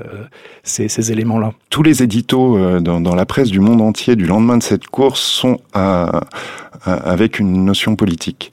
ces, 0.62 1.12
éléments-là. 1.12 1.52
Tous 1.68 1.82
les 1.82 2.02
éditos 2.02 2.80
dans 2.80 3.14
la 3.14 3.26
presse 3.26 3.50
du 3.50 3.60
monde 3.60 3.80
entier 3.80 4.16
du 4.16 4.26
lendemain 4.26 4.56
de 4.56 4.62
cette 4.62 4.86
course 4.86 5.20
sont 5.20 5.58
à 5.72 6.22
avec 6.84 7.38
une 7.38 7.64
notion 7.64 7.96
politique. 7.96 8.50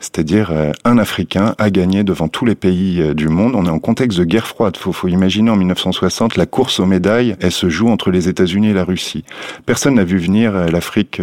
C'est-à-dire 0.00 0.50
euh, 0.50 0.72
un 0.84 0.96
Africain 0.96 1.54
a 1.58 1.70
gagné 1.70 2.04
devant 2.04 2.28
tous 2.28 2.46
les 2.46 2.54
pays 2.54 3.02
euh, 3.02 3.14
du 3.14 3.28
monde. 3.28 3.54
On 3.54 3.66
est 3.66 3.70
en 3.70 3.78
contexte 3.78 4.18
de 4.18 4.24
guerre 4.24 4.46
froide. 4.46 4.76
Faut, 4.78 4.92
faut 4.92 5.08
imaginer 5.08 5.50
en 5.50 5.56
1960 5.56 6.36
la 6.36 6.46
course 6.46 6.80
aux 6.80 6.86
médailles. 6.86 7.36
Elle 7.40 7.52
se 7.52 7.68
joue 7.68 7.88
entre 7.88 8.10
les 8.10 8.28
États-Unis 8.28 8.70
et 8.70 8.72
la 8.72 8.84
Russie. 8.84 9.24
Personne 9.66 9.96
n'a 9.96 10.04
vu 10.04 10.16
venir 10.16 10.56
euh, 10.56 10.68
l'Afrique 10.68 11.20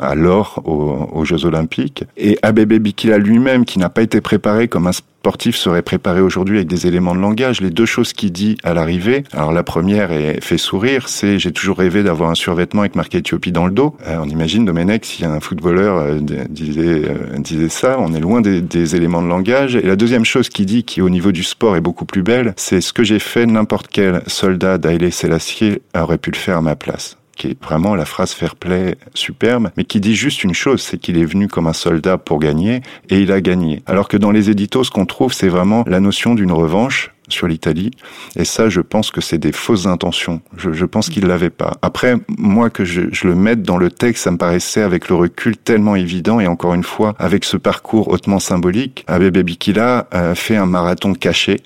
à 0.00 0.14
l'or 0.14 0.62
aux, 0.64 1.08
aux, 1.12 1.24
Jeux 1.24 1.44
Olympiques. 1.44 2.04
Et 2.16 2.38
Abebe 2.42 2.74
Bikila 2.78 3.18
lui-même, 3.18 3.66
qui 3.66 3.78
n'a 3.78 3.90
pas 3.90 4.02
été 4.02 4.22
préparé 4.22 4.68
comme 4.68 4.86
un 4.86 4.92
sportif 5.26 5.56
serait 5.56 5.82
préparé 5.82 6.20
aujourd'hui 6.20 6.58
avec 6.58 6.68
des 6.68 6.86
éléments 6.86 7.12
de 7.12 7.20
langage. 7.20 7.60
Les 7.60 7.70
deux 7.70 7.84
choses 7.84 8.12
qu'il 8.12 8.30
dit 8.30 8.56
à 8.62 8.74
l'arrivée, 8.74 9.24
alors 9.32 9.50
la 9.50 9.64
première 9.64 10.12
est 10.12 10.40
fait 10.40 10.56
sourire, 10.56 11.08
c'est 11.08 11.40
j'ai 11.40 11.50
toujours 11.50 11.78
rêvé 11.78 12.04
d'avoir 12.04 12.30
un 12.30 12.36
survêtement 12.36 12.82
avec 12.82 12.94
marqué 12.94 13.18
Éthiopie 13.18 13.50
dans 13.50 13.66
le 13.66 13.72
dos. 13.72 13.96
Euh, 14.06 14.18
on 14.22 14.28
imagine 14.28 14.64
Domenech 14.64 15.04
si 15.04 15.24
un 15.24 15.40
footballeur 15.40 15.96
euh, 15.96 16.20
disait 16.48 17.02
euh, 17.08 17.38
disait 17.38 17.68
ça, 17.68 17.96
on 17.98 18.14
est 18.14 18.20
loin 18.20 18.40
des, 18.40 18.94
éléments 18.94 19.20
de 19.20 19.26
langage. 19.26 19.74
Et 19.74 19.82
la 19.82 19.96
deuxième 19.96 20.24
chose 20.24 20.48
qu'il 20.48 20.66
dit, 20.66 20.84
qui 20.84 21.02
au 21.02 21.10
niveau 21.10 21.32
du 21.32 21.42
sport 21.42 21.74
est 21.74 21.80
beaucoup 21.80 22.04
plus 22.04 22.22
belle, 22.22 22.54
c'est 22.56 22.80
ce 22.80 22.92
que 22.92 23.02
j'ai 23.02 23.18
fait, 23.18 23.46
n'importe 23.46 23.88
quel 23.90 24.22
soldat 24.28 24.78
d'Aïlé 24.78 25.10
Sélassié 25.10 25.82
aurait 25.98 26.18
pu 26.18 26.30
le 26.30 26.36
faire 26.36 26.58
à 26.58 26.62
ma 26.62 26.76
place 26.76 27.16
qui 27.36 27.48
est 27.48 27.62
vraiment 27.62 27.94
la 27.94 28.04
phrase 28.04 28.32
fair 28.32 28.56
play 28.56 28.96
superbe, 29.14 29.70
mais 29.76 29.84
qui 29.84 30.00
dit 30.00 30.16
juste 30.16 30.42
une 30.42 30.54
chose, 30.54 30.82
c'est 30.82 30.98
qu'il 30.98 31.18
est 31.18 31.24
venu 31.24 31.48
comme 31.48 31.66
un 31.66 31.72
soldat 31.72 32.18
pour 32.18 32.40
gagner, 32.40 32.80
et 33.10 33.20
il 33.20 33.30
a 33.30 33.40
gagné. 33.40 33.82
Alors 33.86 34.08
que 34.08 34.16
dans 34.16 34.30
les 34.30 34.50
éditos, 34.50 34.84
ce 34.84 34.90
qu'on 34.90 35.06
trouve, 35.06 35.32
c'est 35.32 35.48
vraiment 35.48 35.84
la 35.86 36.00
notion 36.00 36.34
d'une 36.34 36.52
revanche 36.52 37.12
sur 37.28 37.48
l'Italie. 37.48 37.90
Et 38.36 38.44
ça, 38.44 38.68
je 38.68 38.80
pense 38.80 39.10
que 39.10 39.20
c'est 39.20 39.38
des 39.38 39.52
fausses 39.52 39.86
intentions. 39.86 40.40
Je, 40.56 40.72
je 40.72 40.84
pense 40.84 41.08
qu'il 41.08 41.26
l'avait 41.26 41.50
pas. 41.50 41.76
Après, 41.82 42.16
moi, 42.38 42.70
que 42.70 42.84
je, 42.84 43.02
je, 43.10 43.26
le 43.26 43.34
mette 43.34 43.62
dans 43.62 43.78
le 43.78 43.90
texte, 43.90 44.24
ça 44.24 44.30
me 44.30 44.38
paraissait 44.38 44.82
avec 44.82 45.08
le 45.08 45.16
recul 45.16 45.56
tellement 45.56 45.96
évident. 45.96 46.38
Et 46.38 46.46
encore 46.46 46.74
une 46.74 46.84
fois, 46.84 47.14
avec 47.18 47.44
ce 47.44 47.56
parcours 47.56 48.08
hautement 48.08 48.38
symbolique, 48.38 49.04
Abebe 49.08 49.38
Bikila 49.38 50.06
fait 50.34 50.56
un 50.56 50.66
marathon 50.66 51.14
caché 51.14 51.60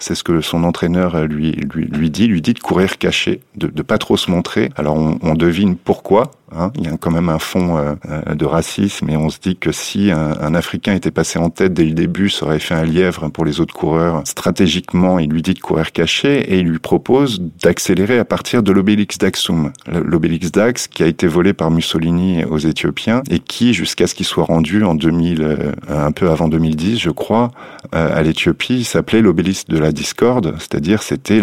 c'est 0.00 0.14
ce 0.14 0.24
que 0.24 0.40
son 0.40 0.64
entraîneur 0.64 1.14
euh, 1.14 1.26
lui, 1.26 1.52
lui, 1.52 1.84
lui 1.84 2.10
dit, 2.10 2.26
lui 2.26 2.42
dit 2.42 2.54
de 2.54 2.58
courir 2.58 2.98
caché, 2.98 3.40
de 3.56 3.70
ne 3.74 3.82
pas 3.82 3.98
trop 3.98 4.16
se 4.16 4.30
montrer. 4.30 4.70
Alors 4.76 4.96
on, 4.96 5.18
on 5.22 5.34
devine 5.34 5.76
pourquoi, 5.76 6.32
Hein, 6.52 6.72
il 6.76 6.84
y 6.84 6.88
a 6.88 6.96
quand 6.96 7.12
même 7.12 7.28
un 7.28 7.38
fond 7.38 7.78
euh, 7.78 7.94
euh, 8.08 8.34
de 8.34 8.44
racisme 8.44 9.08
et 9.08 9.16
on 9.16 9.30
se 9.30 9.38
dit 9.38 9.56
que 9.56 9.70
si 9.70 10.10
un, 10.10 10.32
un, 10.40 10.54
Africain 10.54 10.94
était 10.94 11.12
passé 11.12 11.38
en 11.38 11.48
tête 11.48 11.72
dès 11.72 11.84
le 11.84 11.92
début, 11.92 12.28
ça 12.28 12.46
aurait 12.46 12.58
fait 12.58 12.74
un 12.74 12.84
lièvre 12.84 13.28
pour 13.28 13.44
les 13.44 13.60
autres 13.60 13.74
coureurs. 13.74 14.22
Stratégiquement, 14.24 15.20
il 15.20 15.30
lui 15.30 15.42
dit 15.42 15.54
de 15.54 15.60
courir 15.60 15.92
caché 15.92 16.40
et 16.40 16.58
il 16.58 16.66
lui 16.66 16.80
propose 16.80 17.40
d'accélérer 17.62 18.18
à 18.18 18.24
partir 18.24 18.64
de 18.64 18.72
l'obélix 18.72 19.16
d'Axum. 19.18 19.72
L'obélix 19.86 20.50
d'Ax 20.50 20.88
qui 20.88 21.04
a 21.04 21.06
été 21.06 21.28
volé 21.28 21.52
par 21.52 21.70
Mussolini 21.70 22.44
aux 22.44 22.58
Éthiopiens 22.58 23.22
et 23.30 23.38
qui, 23.38 23.72
jusqu'à 23.72 24.08
ce 24.08 24.16
qu'il 24.16 24.26
soit 24.26 24.44
rendu 24.44 24.82
en 24.82 24.96
2000, 24.96 25.42
euh, 25.42 25.72
un 25.88 26.10
peu 26.10 26.30
avant 26.30 26.48
2010, 26.48 26.98
je 26.98 27.10
crois, 27.10 27.52
à 27.92 28.22
l'Éthiopie, 28.22 28.84
s'appelait 28.84 29.20
l'obélisque 29.20 29.68
de 29.68 29.78
la 29.78 29.92
discorde, 29.92 30.54
c'est-à-dire 30.58 31.02
c'était 31.02 31.42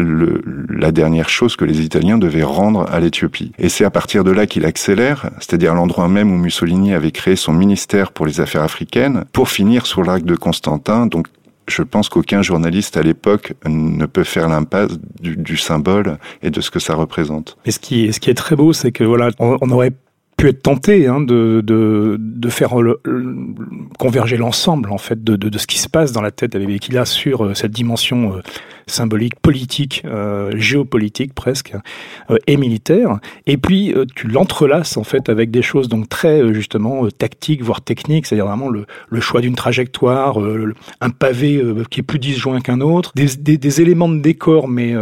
la 0.69 0.91
dernière 0.91 1.29
chose 1.29 1.55
que 1.55 1.65
les 1.65 1.81
Italiens 1.81 2.17
devaient 2.17 2.43
rendre 2.43 2.85
à 2.91 2.99
l'Éthiopie. 2.99 3.51
Et 3.57 3.69
c'est 3.69 3.85
à 3.85 3.89
partir 3.89 4.23
de 4.23 4.31
là 4.31 4.45
qu'il 4.45 4.65
accélère 4.65 4.96
c'est-à-dire 5.39 5.73
l'endroit 5.73 6.07
même 6.07 6.31
où 6.31 6.37
Mussolini 6.37 6.93
avait 6.93 7.11
créé 7.11 7.35
son 7.35 7.53
ministère 7.53 8.11
pour 8.11 8.25
les 8.25 8.41
affaires 8.41 8.63
africaines, 8.63 9.25
pour 9.33 9.49
finir 9.49 9.85
sur 9.85 10.03
l'arc 10.03 10.23
de 10.23 10.35
Constantin, 10.35 11.05
donc 11.05 11.27
je 11.67 11.83
pense 11.83 12.09
qu'aucun 12.09 12.41
journaliste 12.41 12.97
à 12.97 13.01
l'époque 13.01 13.53
ne 13.65 14.05
peut 14.05 14.23
faire 14.23 14.47
l'impasse 14.47 14.97
du, 15.19 15.57
symbole 15.57 16.17
et 16.41 16.49
de 16.49 16.61
ce 16.61 16.71
que 16.71 16.79
ça 16.79 16.95
représente. 16.95 17.57
Et 17.65 17.71
ce 17.71 17.79
qui, 17.79 18.05
est 18.05 18.37
très 18.37 18.55
beau, 18.55 18.73
c'est 18.73 18.91
que 18.91 19.03
voilà, 19.03 19.29
on, 19.39 19.69
aurait 19.69 19.91
pu 20.37 20.47
être 20.49 20.61
tenté 20.61 21.07
hein, 21.07 21.19
de, 21.19 22.49
faire 22.49 22.73
converger 23.99 24.37
l'ensemble 24.37 24.91
en 24.91 24.97
fait 24.97 25.23
de, 25.23 25.57
ce 25.57 25.67
qui 25.67 25.79
se 25.79 25.89
passe 25.89 26.11
dans 26.11 26.21
la 26.21 26.31
tête 26.31 26.53
d'Abebe 26.53 26.77
sur 27.03 27.43
euh, 27.45 27.53
cette 27.53 27.71
dimension 27.71 28.37
euh, 28.37 28.41
symbolique, 28.87 29.39
politique, 29.41 30.03
euh, 30.05 30.51
géopolitique 30.55 31.33
presque, 31.33 31.73
euh, 32.31 32.37
et 32.47 32.57
militaire. 32.57 33.19
Et 33.45 33.57
puis 33.57 33.93
euh, 33.93 34.05
tu 34.15 34.27
l'entrelaces 34.27 34.97
en 34.97 35.03
fait 35.03 35.29
avec 35.29 35.51
des 35.51 35.61
choses 35.61 35.87
donc 35.87 36.09
très 36.09 36.41
euh, 36.41 36.53
justement 36.53 37.05
euh, 37.05 37.11
tactiques, 37.11 37.63
voire 37.63 37.81
techniques, 37.81 38.25
c'est-à-dire 38.25 38.47
vraiment 38.47 38.69
le, 38.69 38.85
le 39.09 39.21
choix 39.21 39.41
d'une 39.41 39.55
trajectoire, 39.55 40.37
un 41.01 41.09
pavé 41.09 41.61
qui 41.89 41.99
est 41.99 42.03
plus 42.03 42.19
disjoint 42.19 42.61
qu'un 42.61 42.81
autre, 42.81 43.11
des, 43.15 43.27
des, 43.37 43.57
des, 43.57 43.81
éléments 43.81 44.09
de 44.09 44.19
décor 44.19 44.67
mais 44.67 44.93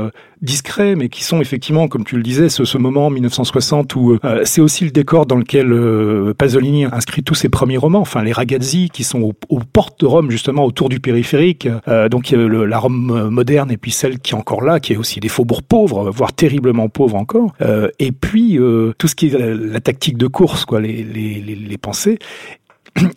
discrets, 0.41 0.95
mais 0.95 1.09
qui 1.09 1.23
sont 1.23 1.41
effectivement, 1.41 1.87
comme 1.87 2.03
tu 2.03 2.17
le 2.17 2.23
disais, 2.23 2.49
ce, 2.49 2.65
ce 2.65 2.77
moment 2.77 3.07
en 3.07 3.09
1960 3.09 3.95
où 3.95 4.17
c'est 4.43 4.61
aussi 4.61 4.85
le 4.85 4.91
décor 4.91 5.25
dans 5.25 5.35
lequel 5.35 6.33
Pasolini 6.37 6.85
inscrit 6.85 7.23
tous 7.23 7.35
ses 7.35 7.49
premiers 7.49 7.77
romans, 7.77 7.99
enfin 7.99 8.23
les 8.23 8.33
ragazzi 8.33 8.89
qui 8.89 9.03
sont 9.03 9.21
aux, 9.21 9.33
aux 9.49 9.59
portes 9.59 9.99
de 10.01 10.05
Rome 10.05 10.31
justement 10.31 10.65
autour 10.65 10.89
du 10.89 10.99
périphérique. 10.99 11.67
Donc 12.09 12.29
le, 12.31 12.65
la 12.65 12.79
Rome 12.79 13.29
moderne 13.29 13.71
et 13.75 13.77
puis 13.77 13.91
celle 13.91 14.19
qui 14.19 14.31
est 14.31 14.37
encore 14.37 14.61
là, 14.61 14.79
qui 14.79 14.93
est 14.93 14.95
aussi 14.95 15.19
des 15.19 15.27
faubourgs 15.27 15.61
pauvres, 15.61 16.09
voire 16.09 16.31
terriblement 16.31 16.87
pauvres 16.87 17.17
encore. 17.17 17.53
Euh, 17.59 17.89
et 17.99 18.13
puis 18.13 18.57
euh, 18.57 18.93
tout 18.97 19.09
ce 19.09 19.15
qui 19.15 19.27
est 19.27 19.37
la, 19.37 19.81
tactique 19.81 20.17
de 20.17 20.27
course, 20.27 20.63
quoi, 20.63 20.79
les 20.79 21.77
pensées. 21.81 22.19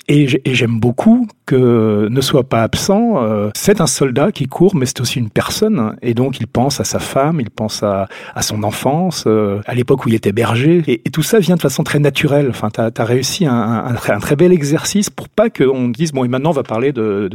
Et 0.09 0.27
j'aime 0.45 0.81
beaucoup 0.81 1.29
que 1.47 2.09
ne 2.11 2.21
soit 2.21 2.49
pas 2.49 2.63
absent. 2.63 3.23
Euh, 3.23 3.51
c'est 3.55 3.81
un 3.81 3.87
soldat 3.87 4.33
qui 4.33 4.47
court, 4.47 4.75
mais 4.75 4.87
c'est 4.87 5.01
aussi 5.01 5.19
une 5.19 5.31
personne. 5.31 5.97
Et 6.03 6.15
donc, 6.15 6.41
il 6.41 6.47
pense 6.47 6.81
à 6.81 6.85
sa 6.85 6.99
femme, 6.99 7.41
il 7.41 7.51
pense 7.51 7.83
à, 7.83 8.09
son 8.41 8.63
enfance, 8.65 9.25
euh, 9.27 9.61
à 9.67 9.75
l'époque 9.75 10.05
où 10.05 10.09
il 10.09 10.15
était 10.15 10.33
berger. 10.33 10.83
Et, 10.87 11.11
tout 11.11 11.23
ça 11.23 11.39
vient 11.39 11.57
de 11.57 11.61
façon 11.61 11.85
très 11.85 11.99
naturelle. 11.99 12.49
Enfin, 12.51 12.71
tu 12.71 12.81
as, 12.81 13.05
réussi 13.05 13.47
un, 13.47 13.95
très 14.21 14.37
bel 14.37 14.53
exercice 14.53 15.11
pour 15.11 15.29
pas 15.29 15.51
qu'on 15.51 15.89
dise, 15.89 16.13
bon, 16.13 16.25
et 16.25 16.29
maintenant, 16.29 16.51
on 16.51 16.55
va 16.55 16.63
parler 16.63 16.93
de, 16.93 17.31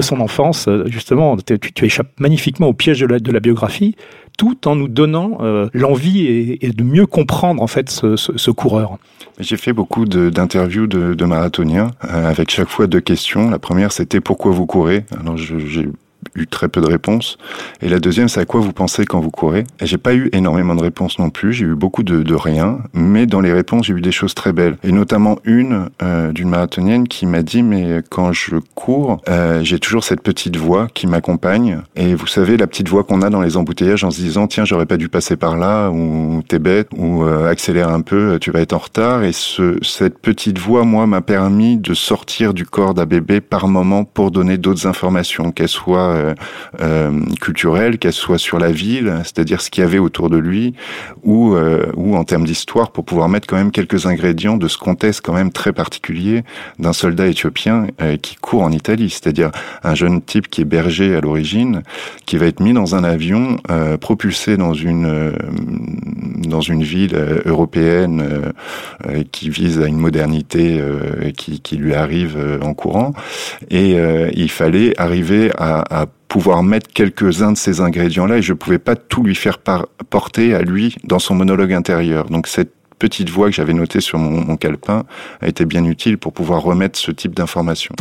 son 0.00 0.20
enfance. 0.20 0.68
Justement, 0.86 1.36
tu, 1.36 1.58
tu, 1.58 1.84
échappes 1.84 2.10
magnifiquement 2.18 2.68
au 2.68 2.72
piège 2.72 3.00
de 3.00 3.32
la 3.32 3.40
biographie. 3.40 3.96
Tout 4.38 4.68
en 4.68 4.76
nous 4.76 4.88
donnant 4.88 5.38
euh, 5.40 5.68
l'envie 5.72 6.26
et, 6.60 6.72
de 6.72 6.82
mieux 6.82 7.06
comprendre 7.06 7.62
en 7.62 7.66
fait 7.66 7.90
ce, 7.90 8.50
coureur. 8.50 8.98
J'ai 9.38 9.56
fait 9.56 9.72
beaucoup 9.72 10.04
d'interviews 10.04 10.86
de, 10.86 11.24
marathoniens 11.24 11.90
avec 12.00 12.50
chaque 12.50 12.68
fois 12.68 12.86
deux 12.86 13.00
questions. 13.00 13.50
La 13.50 13.58
première 13.58 13.92
c'était 13.92 14.20
pourquoi 14.20 14.52
vous 14.52 14.66
courez? 14.66 15.04
Eu 16.34 16.46
très 16.46 16.68
peu 16.68 16.80
de 16.80 16.86
réponses. 16.86 17.38
Et 17.80 17.88
la 17.88 17.98
deuxième, 17.98 18.28
c'est 18.28 18.40
à 18.40 18.44
quoi 18.44 18.60
vous 18.60 18.72
pensez 18.72 19.04
quand 19.04 19.20
vous 19.20 19.30
courez? 19.30 19.64
J'ai 19.80 19.98
pas 19.98 20.14
eu 20.14 20.30
énormément 20.32 20.74
de 20.74 20.82
réponses 20.82 21.18
non 21.18 21.30
plus. 21.30 21.52
J'ai 21.52 21.66
eu 21.66 21.74
beaucoup 21.74 22.02
de, 22.02 22.22
de, 22.22 22.34
rien. 22.34 22.78
Mais 22.94 23.26
dans 23.26 23.40
les 23.40 23.52
réponses, 23.52 23.86
j'ai 23.86 23.94
eu 23.94 24.00
des 24.00 24.12
choses 24.12 24.34
très 24.34 24.52
belles. 24.52 24.76
Et 24.82 24.92
notamment 24.92 25.38
une 25.44 25.90
euh, 26.02 26.32
d'une 26.32 26.48
marathonienne 26.48 27.08
qui 27.08 27.26
m'a 27.26 27.42
dit, 27.42 27.62
mais 27.62 28.00
quand 28.10 28.32
je 28.32 28.56
cours, 28.74 29.20
euh, 29.28 29.62
j'ai 29.62 29.78
toujours 29.78 30.04
cette 30.04 30.22
petite 30.22 30.56
voix 30.56 30.88
qui 30.92 31.06
m'accompagne. 31.06 31.82
Et 31.96 32.14
vous 32.14 32.26
savez, 32.26 32.56
la 32.56 32.66
petite 32.66 32.88
voix 32.88 33.04
qu'on 33.04 33.22
a 33.22 33.30
dans 33.30 33.40
les 33.40 33.56
embouteillages 33.56 34.04
en 34.04 34.10
se 34.10 34.20
disant, 34.20 34.46
tiens, 34.46 34.64
j'aurais 34.64 34.86
pas 34.86 34.96
dû 34.96 35.08
passer 35.08 35.36
par 35.36 35.56
là, 35.56 35.90
ou 35.90 36.42
t'es 36.46 36.58
bête, 36.58 36.88
ou 36.96 37.24
euh, 37.24 37.50
accélère 37.50 37.90
un 37.90 38.00
peu, 38.00 38.38
tu 38.40 38.50
vas 38.50 38.60
être 38.60 38.72
en 38.72 38.78
retard. 38.78 39.22
Et 39.22 39.32
ce, 39.32 39.78
cette 39.82 40.18
petite 40.18 40.58
voix, 40.58 40.84
moi, 40.84 41.06
m'a 41.06 41.20
permis 41.20 41.76
de 41.76 41.94
sortir 41.94 42.54
du 42.54 42.64
corps 42.64 42.94
d'un 42.94 43.06
bébé 43.06 43.40
par 43.40 43.68
moment 43.68 44.04
pour 44.04 44.30
donner 44.30 44.58
d'autres 44.58 44.86
informations, 44.86 45.52
qu'elles 45.52 45.68
soient 45.68 46.11
euh, 46.12 46.34
euh, 46.80 47.20
culturelle, 47.40 47.98
qu'elle 47.98 48.12
soit 48.12 48.38
sur 48.38 48.58
la 48.58 48.72
ville, 48.72 49.20
c'est-à-dire 49.24 49.60
ce 49.60 49.70
qu'il 49.70 49.82
y 49.82 49.86
avait 49.86 49.98
autour 49.98 50.30
de 50.30 50.38
lui, 50.38 50.74
ou, 51.22 51.54
euh, 51.54 51.86
ou 51.96 52.16
en 52.16 52.24
termes 52.24 52.44
d'histoire, 52.44 52.90
pour 52.90 53.04
pouvoir 53.04 53.28
mettre 53.28 53.46
quand 53.46 53.56
même 53.56 53.72
quelques 53.72 54.06
ingrédients 54.06 54.56
de 54.56 54.68
ce 54.68 54.78
contexte 54.78 55.20
quand 55.22 55.32
même 55.32 55.52
très 55.52 55.72
particulier 55.72 56.42
d'un 56.78 56.92
soldat 56.92 57.26
éthiopien 57.26 57.86
qui 58.20 58.36
court 58.36 58.62
en 58.62 58.72
Italie, 58.72 59.10
c'est-à-dire 59.10 59.50
un 59.82 59.94
jeune 59.94 60.22
type 60.22 60.48
qui 60.48 60.62
est 60.62 60.64
berger 60.64 61.14
à 61.14 61.20
l'origine, 61.20 61.82
qui 62.26 62.36
va 62.36 62.46
être 62.46 62.60
mis 62.60 62.72
dans 62.72 62.94
un 62.94 63.04
avion, 63.04 63.58
propulsé 64.00 64.56
dans 64.56 64.74
une 64.74 65.32
dans 66.48 66.60
une 66.60 66.82
ville 66.82 67.16
européenne 67.44 68.52
qui 69.30 69.50
vise 69.50 69.80
à 69.80 69.86
une 69.86 69.98
modernité 69.98 70.80
qui, 71.36 71.76
lui 71.76 71.94
arrive 71.94 72.38
en 72.62 72.74
courant, 72.74 73.12
et 73.70 73.96
il 74.34 74.50
fallait 74.50 74.94
arriver 75.00 75.50
à 75.58 76.01
pouvoir 76.06 76.62
mettre 76.62 76.90
quelques-uns 76.92 77.52
de 77.52 77.56
ces 77.56 77.80
ingrédients-là 77.80 78.38
et 78.38 78.42
je 78.42 78.52
pouvais 78.52 78.78
pas 78.78 78.96
tout 78.96 79.22
lui 79.22 79.34
faire 79.34 79.58
porter 79.58 80.54
à 80.54 80.62
lui 80.62 80.96
dans 81.04 81.18
son 81.18 81.34
monologue 81.34 81.72
intérieur. 81.72 82.26
Donc 82.26 82.46
cette 82.46 82.72
petite 82.98 83.30
voix 83.30 83.48
que 83.48 83.54
j'avais 83.54 83.74
notée 83.74 84.00
sur 84.00 84.18
mon, 84.18 84.44
mon 84.44 84.56
calepin 84.56 85.04
a 85.40 85.48
été 85.48 85.64
bien 85.64 85.84
utile 85.84 86.18
pour 86.18 86.32
pouvoir 86.32 86.62
remettre 86.62 86.98
ce 86.98 87.10
type 87.10 87.34
d'informations. 87.34 87.94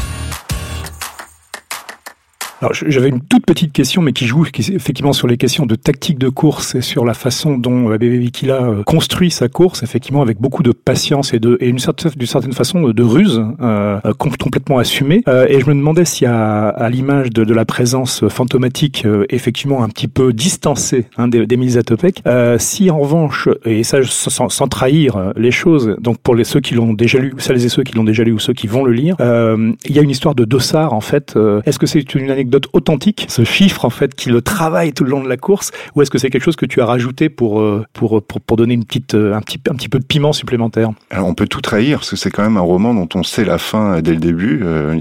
Alors, 2.61 2.75
j'avais 2.75 3.09
une 3.09 3.21
toute 3.21 3.43
petite 3.43 3.73
question, 3.73 4.03
mais 4.03 4.13
qui 4.13 4.27
joue 4.27 4.45
effectivement 4.45 5.13
sur 5.13 5.27
les 5.27 5.37
questions 5.37 5.65
de 5.65 5.73
tactique 5.73 6.19
de 6.19 6.29
course 6.29 6.75
et 6.75 6.81
sur 6.81 7.05
la 7.05 7.15
façon 7.15 7.57
dont 7.57 7.89
euh, 7.89 7.97
Bébé 7.97 8.19
Vikila 8.19 8.61
euh, 8.61 8.83
construit 8.83 9.31
sa 9.31 9.47
course, 9.47 9.81
effectivement 9.81 10.21
avec 10.21 10.39
beaucoup 10.39 10.61
de 10.61 10.71
patience 10.71 11.33
et 11.33 11.39
de 11.39 11.57
et 11.59 11.65
d'une 11.65 11.79
certaine 11.79 12.53
façon 12.53 12.81
de, 12.89 13.03
ruse 13.03 13.43
euh, 13.61 13.99
complètement 14.19 14.77
assumée. 14.77 15.23
Euh, 15.27 15.47
et 15.49 15.59
je 15.59 15.65
me 15.65 15.73
demandais 15.73 16.05
si 16.05 16.27
à, 16.27 16.67
à 16.67 16.87
l'image 16.91 17.31
de, 17.31 17.43
de, 17.43 17.53
la 17.55 17.65
présence 17.65 18.27
fantomatique, 18.29 19.07
effectivement 19.29 19.83
un 19.83 19.89
petit 19.89 20.07
peu 20.07 20.31
distancée 20.31 21.05
hein, 21.17 21.27
d'Émile 21.27 21.71
Zatopek, 21.71 22.21
si 22.59 22.91
en 22.91 22.99
revanche, 22.99 23.49
et 23.65 23.83
ça 23.83 24.03
sans, 24.03 24.49
sans, 24.49 24.67
trahir 24.67 25.33
les 25.35 25.51
choses, 25.51 25.95
donc 25.99 26.19
pour 26.19 26.35
les 26.35 26.43
ceux 26.43 26.59
qui 26.59 26.75
l'ont 26.75 26.93
déjà 26.93 27.17
lu, 27.17 27.33
celles 27.39 27.65
et 27.65 27.69
ceux 27.69 27.81
qui 27.81 27.95
l'ont 27.95 28.03
déjà 28.03 28.23
lu 28.23 28.33
ou 28.33 28.39
ceux 28.39 28.53
qui 28.53 28.67
vont 28.67 28.83
le 28.83 28.91
lire, 28.91 29.15
il 29.19 29.95
y 29.95 29.97
a 29.97 30.01
une 30.03 30.11
histoire 30.11 30.35
de 30.35 30.45
dossard 30.45 30.93
en 30.93 31.01
fait. 31.01 31.35
Est-ce 31.65 31.79
que 31.79 31.87
c'est 31.87 32.13
une 32.13 32.29
anecdote 32.29 32.50
authentique, 32.73 33.25
ce 33.29 33.43
chiffre 33.43 33.85
en 33.85 33.89
fait 33.89 34.15
qui 34.15 34.29
le 34.29 34.41
travaille 34.41 34.93
tout 34.93 35.03
le 35.03 35.11
long 35.11 35.23
de 35.23 35.29
la 35.29 35.37
course, 35.37 35.71
ou 35.95 36.01
est-ce 36.01 36.11
que 36.11 36.17
c'est 36.17 36.29
quelque 36.29 36.43
chose 36.43 36.55
que 36.55 36.65
tu 36.65 36.81
as 36.81 36.85
rajouté 36.85 37.29
pour 37.29 37.61
euh, 37.61 37.85
pour 37.93 38.21
pour, 38.23 38.41
pour 38.41 38.57
donner 38.57 38.73
une 38.73 38.85
petite 38.85 39.15
euh, 39.15 39.33
un 39.33 39.41
petit 39.41 39.59
un 39.69 39.75
petit 39.75 39.89
peu 39.89 39.99
de 39.99 40.05
piment 40.05 40.33
supplémentaire? 40.33 40.91
Alors 41.09 41.27
on 41.27 41.33
peut 41.33 41.47
tout 41.47 41.61
trahir 41.61 41.99
parce 41.99 42.11
que 42.11 42.15
c'est 42.15 42.31
quand 42.31 42.43
même 42.43 42.57
un 42.57 42.61
roman 42.61 42.93
dont 42.93 43.09
on 43.15 43.23
sait 43.23 43.45
la 43.45 43.57
fin 43.57 44.01
dès 44.01 44.11
le 44.11 44.19
début. 44.19 44.61
Euh, 44.63 44.95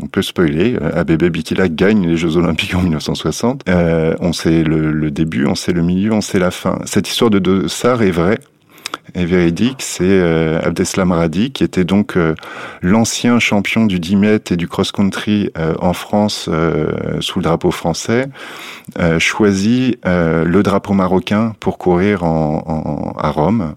on 0.00 0.06
peut 0.06 0.22
spoiler. 0.22 0.76
Abebe 0.94 1.24
Bikila 1.24 1.68
gagne 1.68 2.06
les 2.06 2.16
Jeux 2.16 2.36
Olympiques 2.36 2.74
en 2.74 2.82
1960. 2.82 3.64
on 4.20 4.32
sait 4.32 4.62
le, 4.62 4.92
le, 4.92 5.10
début, 5.10 5.46
on 5.46 5.54
sait 5.54 5.72
le 5.72 5.82
milieu, 5.82 6.12
on 6.12 6.20
sait 6.20 6.38
la 6.38 6.50
fin. 6.50 6.78
Cette 6.84 7.08
histoire 7.08 7.30
de 7.30 7.38
Dossard 7.38 8.02
est 8.02 8.10
vraie 8.10 8.38
et 9.14 9.24
véridique, 9.24 9.82
c'est 9.82 10.04
euh, 10.04 10.60
Abdeslam 10.62 11.12
Radi, 11.12 11.50
qui 11.50 11.64
était 11.64 11.84
donc 11.84 12.16
euh, 12.16 12.34
l'ancien 12.82 13.38
champion 13.38 13.86
du 13.86 14.00
10 14.00 14.16
mètres 14.16 14.52
et 14.52 14.56
du 14.56 14.68
cross-country 14.68 15.50
euh, 15.58 15.74
en 15.80 15.92
France 15.92 16.48
sous 17.20 17.38
le 17.38 17.42
drapeau 17.42 17.70
français, 17.70 18.26
choisit 19.18 19.98
le 20.04 20.60
drapeau 20.62 20.92
marocain 20.92 21.54
pour 21.60 21.78
courir 21.78 22.24
en, 22.24 23.14
à 23.18 23.30
Rome. 23.30 23.74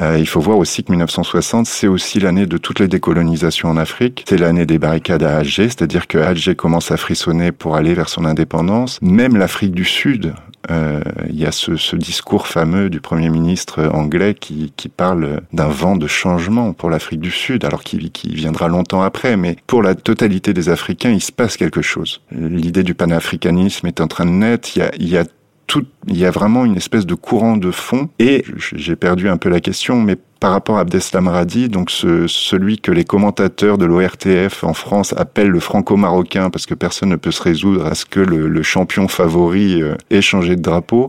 il 0.00 0.26
faut 0.26 0.40
voir 0.40 0.58
aussi 0.58 0.84
que 0.84 0.90
1960, 0.90 1.66
c'est 1.66 1.86
aussi 1.86 2.20
l'année 2.20 2.46
de 2.46 2.58
toutes 2.58 2.80
les 2.80 2.88
décolonisations 2.88 3.68
en 3.68 3.76
Afrique. 3.76 4.24
C'est 4.28 4.38
l'année 4.38 4.66
des 4.66 4.78
barricades 4.78 5.22
à 5.22 5.38
Alger, 5.38 5.64
c'est-à-dire 5.64 6.06
que 6.06 6.18
Alger 6.18 6.54
commence 6.54 6.90
à 6.90 6.96
frissonner 6.96 7.52
pour 7.52 7.76
aller 7.76 7.94
vers 7.94 8.08
son 8.08 8.24
indépendance. 8.24 8.98
Même 9.02 9.36
l'Afrique 9.36 9.72
du 9.72 9.84
Sud 9.84 10.12
euh, 10.26 10.51
il 10.68 11.38
y 11.38 11.44
a 11.44 11.52
ce, 11.52 11.76
ce, 11.76 11.96
discours 11.96 12.46
fameux 12.46 12.90
du 12.90 13.00
Premier 13.00 13.28
ministre 13.28 13.90
anglais 13.92 14.34
qui, 14.34 14.72
qui 14.76 14.88
parle 14.88 15.42
d'un 15.52 15.68
vent 15.68 15.96
de 15.96 16.06
changement 16.06 16.72
pour 16.72 16.90
l'Afrique 16.90 17.20
du 17.20 17.30
Sud, 17.30 17.64
alors 17.64 17.82
qui, 17.82 18.10
viendra 18.24 18.68
longtemps 18.68 19.02
après, 19.02 19.36
mais 19.36 19.56
pour 19.66 19.82
la 19.82 19.94
totalité 19.94 20.52
des 20.52 20.68
Africains, 20.68 21.10
il 21.10 21.22
se 21.22 21.32
passe 21.32 21.56
quelque 21.56 21.82
chose. 21.82 22.22
L'idée 22.30 22.82
du 22.82 22.94
panafricanisme 22.94 23.86
est 23.86 24.00
en 24.00 24.08
train 24.08 24.26
de 24.26 24.30
naître, 24.30 24.76
y 24.76 24.82
a, 24.82 24.90
y 24.98 25.16
a 25.16 25.24
tout, 25.72 25.86
il 26.06 26.18
y 26.18 26.26
a 26.26 26.30
vraiment 26.30 26.66
une 26.66 26.76
espèce 26.76 27.06
de 27.06 27.14
courant 27.14 27.56
de 27.56 27.70
fond, 27.70 28.10
et 28.18 28.44
j'ai 28.58 28.94
perdu 28.94 29.30
un 29.30 29.38
peu 29.38 29.48
la 29.48 29.58
question, 29.58 29.98
mais 30.02 30.18
par 30.38 30.50
rapport 30.52 30.76
à 30.76 30.80
Abdeslam 30.80 31.28
Radi, 31.28 31.70
donc 31.70 31.90
ce, 31.90 32.26
celui 32.26 32.78
que 32.78 32.92
les 32.92 33.04
commentateurs 33.04 33.78
de 33.78 33.86
l'ORTF 33.86 34.64
en 34.64 34.74
France 34.74 35.14
appellent 35.16 35.48
le 35.48 35.60
franco-marocain, 35.60 36.50
parce 36.50 36.66
que 36.66 36.74
personne 36.74 37.08
ne 37.08 37.16
peut 37.16 37.30
se 37.30 37.42
résoudre 37.42 37.86
à 37.86 37.94
ce 37.94 38.04
que 38.04 38.20
le, 38.20 38.48
le 38.48 38.62
champion 38.62 39.08
favori 39.08 39.80
euh, 39.80 39.94
ait 40.10 40.20
changé 40.20 40.56
de 40.56 40.60
drapeau. 40.60 41.08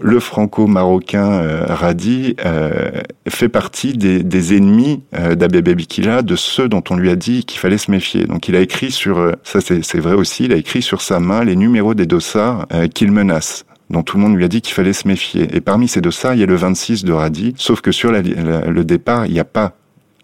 Le 0.00 0.20
franco-marocain 0.20 1.32
euh, 1.32 1.66
Radi 1.66 2.36
euh, 2.44 3.00
fait 3.28 3.48
partie 3.48 3.94
des, 3.94 4.22
des 4.22 4.56
ennemis 4.56 5.02
euh, 5.18 5.34
d'Abebe 5.34 5.70
Bikila, 5.70 6.22
de 6.22 6.36
ceux 6.36 6.68
dont 6.68 6.84
on 6.90 6.96
lui 6.96 7.10
a 7.10 7.16
dit 7.16 7.44
qu'il 7.44 7.58
fallait 7.58 7.78
se 7.78 7.90
méfier. 7.90 8.26
Donc 8.26 8.46
il 8.46 8.54
a 8.54 8.60
écrit 8.60 8.92
sur, 8.92 9.32
ça 9.42 9.58
c'est 9.60 9.98
vrai 9.98 10.14
aussi, 10.14 10.44
il 10.44 10.52
a 10.52 10.56
écrit 10.56 10.82
sur 10.82 11.00
sa 11.00 11.18
main 11.18 11.42
les 11.42 11.56
numéros 11.56 11.94
des 11.94 12.06
dossards 12.06 12.68
qu'il 12.94 13.10
menace 13.10 13.65
dont 13.90 14.02
tout 14.02 14.16
le 14.16 14.22
monde 14.22 14.36
lui 14.36 14.44
a 14.44 14.48
dit 14.48 14.60
qu'il 14.60 14.74
fallait 14.74 14.92
se 14.92 15.06
méfier. 15.06 15.54
Et 15.54 15.60
parmi 15.60 15.88
ces 15.88 16.00
deux 16.00 16.10
ça, 16.10 16.34
il 16.34 16.40
y 16.40 16.42
a 16.42 16.46
le 16.46 16.56
26 16.56 17.04
de 17.04 17.12
Radi, 17.12 17.54
sauf 17.56 17.80
que 17.80 17.92
sur 17.92 18.10
le 18.12 18.84
départ, 18.84 19.26
il 19.26 19.32
n'y 19.32 19.40
a 19.40 19.44
pas 19.44 19.74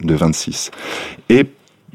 de 0.01 0.15
26. 0.15 0.71
Et 1.29 1.47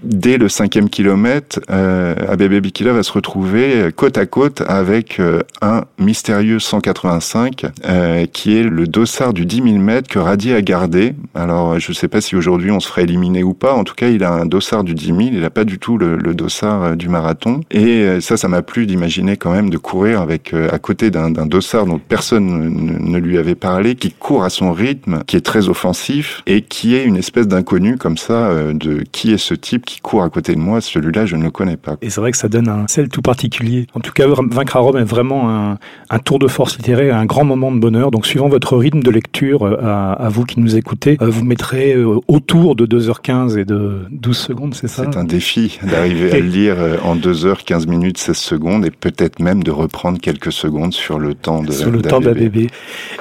dès 0.04 0.38
le 0.38 0.50
cinquième 0.50 0.90
kilomètre, 0.90 1.60
euh, 1.70 2.16
Abebe 2.28 2.62
Bikila 2.62 2.94
va 2.94 3.04
se 3.04 3.12
retrouver 3.12 3.92
côte 3.96 4.18
à 4.18 4.26
côte 4.26 4.62
avec 4.68 5.20
euh, 5.20 5.42
un 5.62 5.86
mystérieux 6.00 6.60
185 6.60 7.66
euh, 7.86 8.26
qui 8.26 8.58
est 8.58 8.64
le 8.64 8.88
dossard 8.88 9.34
du 9.34 9.46
10 9.46 9.64
000 9.64 9.78
mètres 9.78 10.10
que 10.10 10.20
Radi 10.20 10.54
a 10.54 10.62
gardé. 10.62 11.16
Alors 11.36 11.80
je 11.80 11.92
ne 11.92 11.96
sais 11.96 12.08
pas 12.08 12.22
si 12.22 12.36
aujourd'hui 12.36 12.72
on 12.72 12.80
se 12.80 12.88
ferait 12.88 13.04
éliminer 13.04 13.44
ou 13.44 13.54
pas. 13.54 13.74
En 13.74 13.84
tout 13.84 13.96
cas, 13.96 14.10
il 14.10 14.24
a 14.24 14.32
un 14.32 14.46
dossard 14.46 14.84
du 14.84 14.94
10 14.94 15.06
000. 15.06 15.20
Il 15.34 15.42
n'a 15.42 15.50
pas 15.50 15.64
du 15.64 15.80
tout 15.80 15.98
le, 15.98 16.18
le 16.18 16.34
dossard 16.34 16.84
euh, 16.84 16.96
du 16.96 17.10
marathon. 17.10 17.62
Et 17.72 18.04
euh, 18.04 18.22
ça, 18.22 18.38
ça 18.38 18.48
m'a 18.48 18.62
plu 18.62 18.86
d'imaginer 18.86 19.38
quand 19.38 19.52
même 19.52 19.70
de 19.70 19.78
courir 19.78 20.22
avec 20.22 20.54
euh, 20.54 20.70
à 20.72 20.80
côté 20.80 21.12
d'un 21.12 21.30
dossard 21.46 21.86
dont 21.86 22.00
personne 22.00 22.46
ne, 22.46 23.00
ne, 23.00 23.18
lui 23.18 23.38
avait 23.38 23.56
parlé, 23.56 23.96
qui 23.96 24.12
court 24.12 24.44
à 24.44 24.50
son 24.50 24.72
rythme, 24.72 25.24
qui 25.28 25.36
est 25.36 25.46
très 25.46 25.70
offensif 25.70 26.44
et 26.48 26.62
qui 26.62 26.96
est 26.96 27.04
une 27.04 27.18
espèce 27.18 27.48
d'inconnu 27.48 27.98
comme 27.98 28.18
ça 28.18 28.52
de 28.74 29.04
qui 29.12 29.34
est 29.34 29.38
ce 29.38 29.54
type 29.54 29.86
qui 29.88 30.02
court 30.02 30.22
à 30.22 30.30
côté 30.30 30.54
de 30.54 30.60
moi, 30.60 30.82
celui-là, 30.82 31.26
je 31.26 31.38
ne 31.38 31.44
le 31.44 31.50
connais 31.50 31.78
pas. 31.78 31.96
Et 32.02 32.10
c'est 32.10 32.20
vrai 32.20 32.32
que 32.32 32.38
ça 32.38 32.50
donne 32.50 32.68
un 32.68 32.86
sel 32.88 33.08
tout 33.08 33.22
particulier. 33.22 33.88
En 33.94 34.02
tout 34.02 34.12
cas, 34.12 34.26
Vaincre 34.28 34.76
à 34.76 34.80
Rome 34.80 34.98
est 34.98 35.06
vraiment 35.06 35.50
un, 35.50 35.78
un, 36.10 36.20
tour 36.20 36.40
de 36.40 36.48
force 36.48 36.78
littéraire, 36.78 37.16
un 37.16 37.26
grand 37.26 37.46
moment 37.46 37.72
de 37.72 37.80
bonheur. 37.80 38.12
Donc, 38.12 38.26
suivant 38.26 38.50
votre 38.50 38.76
rythme 38.76 39.00
de 39.00 39.10
lecture, 39.10 39.64
euh, 39.64 39.78
à, 39.82 40.12
à 40.12 40.30
vous 40.30 40.44
qui 40.44 40.60
nous 40.60 40.76
écoutez, 40.76 41.18
euh, 41.22 41.30
vous 41.30 41.46
mettrez 41.46 41.94
euh, 41.94 42.20
autour 42.28 42.76
de 42.76 42.86
2h15 42.86 43.58
et 43.58 43.64
de 43.64 44.02
12 44.12 44.38
secondes, 44.38 44.76
c'est 44.76 44.90
ça? 44.90 45.06
C'est 45.06 45.18
un 45.18 45.24
défi 45.24 45.80
d'arriver 45.82 46.34
à 46.34 46.40
le 46.40 46.46
lire 46.46 46.78
en 47.04 47.16
2h15 47.16 47.88
minutes 47.88 48.18
16 48.18 48.38
secondes 48.38 48.86
et 48.86 48.92
peut-être 48.92 49.40
même 49.40 49.64
de 49.64 49.72
reprendre 49.72 50.20
quelques 50.20 50.52
secondes 50.52 50.94
sur 50.94 51.18
le 51.18 51.34
temps 51.34 51.64
de 51.64 51.72
Sur 51.72 51.92
le 51.92 52.02
temps 52.02 52.20
bébé. 52.20 52.68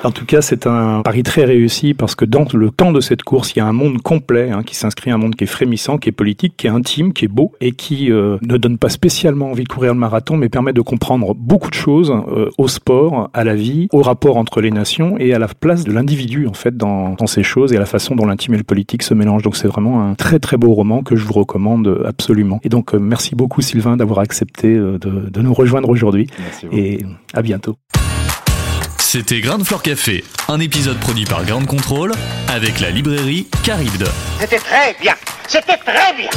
En 0.03 0.11
tout 0.11 0.25
cas, 0.25 0.43
c'est 0.43 0.67
un 0.67 1.03
pari 1.03 1.23
très 1.23 1.45
réussi 1.45 1.95
parce 1.95 2.17
que 2.17 2.25
dans 2.25 2.47
le 2.53 2.71
temps 2.71 2.91
de 2.91 3.01
cette 3.01 3.23
course, 3.23 3.53
il 3.55 3.61
y 3.61 3.63
a 3.63 3.67
un 3.67 3.73
monde 3.73 4.03
complet 4.03 4.51
hein, 4.51 4.63
qui 4.65 4.75
s'inscrit, 4.75 5.13
un 5.13 5.19
monde 5.19 5.37
qui 5.37 5.45
est 5.45 5.49
frémissant, 5.49 5.99
qui 5.99 6.09
est 6.09 6.13
politique, 6.13 6.56
qui 6.57 6.67
est 6.67 6.71
intime 6.71 7.13
qui 7.13 7.25
est 7.25 7.29
beau 7.29 7.53
et 7.61 7.73
qui 7.73 8.11
euh, 8.11 8.39
ne 8.43 8.57
donne 8.57 8.79
pas 8.79 8.89
spécialement 8.89 9.51
envie 9.51 9.65
de 9.65 9.69
courir 9.69 9.93
le 9.95 9.99
marathon, 9.99 10.37
mais 10.37 10.49
permet 10.49 10.73
de 10.73 10.81
comprendre 10.81 11.35
beaucoup 11.35 11.71
de 11.71 11.75
choses 11.75 12.11
euh, 12.11 12.51
au 12.59 12.69
sport, 12.69 13.31
à 13.35 13.45
la 13.45 13.55
vie, 13.55 13.89
au 13.93 14.03
rapport 14.03 14.37
entre 14.37 14.61
les 14.61 14.71
nations 14.71 15.17
et 15.19 15.35
à 15.35 15.39
la 15.39 15.49
place 15.49 15.85
de 15.85 15.93
l'individu 15.93 16.47
en 16.47 16.53
fait 16.53 16.77
dans, 16.77 17.15
dans, 17.15 17.27
ces 17.27 17.43
choses 17.43 17.73
et 17.73 17.77
à 17.77 17.81
la 17.81 17.87
façon 17.87 18.15
dont 18.15 18.27
l'intime 18.27 18.55
et 18.55 18.59
le 18.59 18.65
politique 18.65 19.03
se 19.03 19.15
mélangent. 19.15 19.43
Donc 19.43 19.57
c'est 19.57 19.69
vraiment 19.69 20.03
un 20.03 20.15
très 20.15 20.39
très 20.39 20.57
beau 20.57 20.73
roman 20.73 21.03
que 21.03 21.17
je 21.17 21.25
vous 21.25 21.35
recommande 21.35 22.03
absolument. 22.07 22.61
Et 22.63 22.69
donc 22.69 22.95
euh, 22.95 22.99
merci 22.99 23.35
beaucoup 23.35 23.61
Sylvain 23.61 23.97
d'avoir 23.97 24.21
accepté 24.21 24.75
de, 24.75 24.99
de 24.99 25.43
nous 25.43 25.55
rejoindre 25.55 25.89
aujourd'hui 25.89 26.29
et 26.73 27.01
à 27.35 27.43
bientôt. 27.43 27.77
C'était 29.09 29.41
Grain 29.41 29.57
de 29.57 29.63
Fleur 29.63 29.83
Café, 29.83 30.25
un 30.49 30.59
épisode 30.59 30.99
produit 30.99 31.27
par 31.27 31.45
Grande 31.45 31.69
Contrôle 31.69 32.11
avec 32.49 32.81
la 32.81 32.91
librairie 32.91 33.47
Caribde. 33.63 34.11
C'était 34.41 34.59
très 34.59 34.97
bien. 35.01 35.15
C'était 35.47 35.77
très 35.77 36.13
bien. 36.17 36.29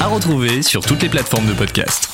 À 0.00 0.08
retrouver 0.08 0.62
sur 0.62 0.84
toutes 0.84 1.00
les 1.00 1.08
plateformes 1.08 1.46
de 1.46 1.52
podcast. 1.52 2.10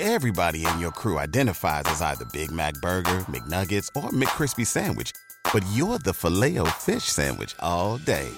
Everybody 0.00 0.66
in 0.66 0.80
your 0.80 0.90
crew 0.90 1.16
identifies 1.16 1.84
as 1.86 2.02
either 2.02 2.24
Big 2.32 2.50
Mac 2.50 2.74
Burger, 2.82 3.24
McNuggets, 3.28 3.88
or 3.94 4.10
McCrispy 4.10 4.66
Sandwich. 4.66 5.12
But 5.54 5.62
you're 5.72 6.00
the 6.04 6.12
filet 6.12 6.58
fish 6.80 7.04
Sandwich 7.04 7.54
all 7.60 7.98
day. 7.98 8.28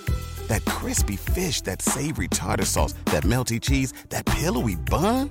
That 0.49 0.63
crispy 0.67 1.17
fish, 1.17 1.63
that 1.63 1.81
savory 1.81 2.29
tartar 2.29 2.67
sauce, 2.67 2.93
that 3.07 3.23
melty 3.23 3.59
cheese, 3.59 3.95
that 4.11 4.27
pillowy 4.27 4.77
bun. 4.77 5.31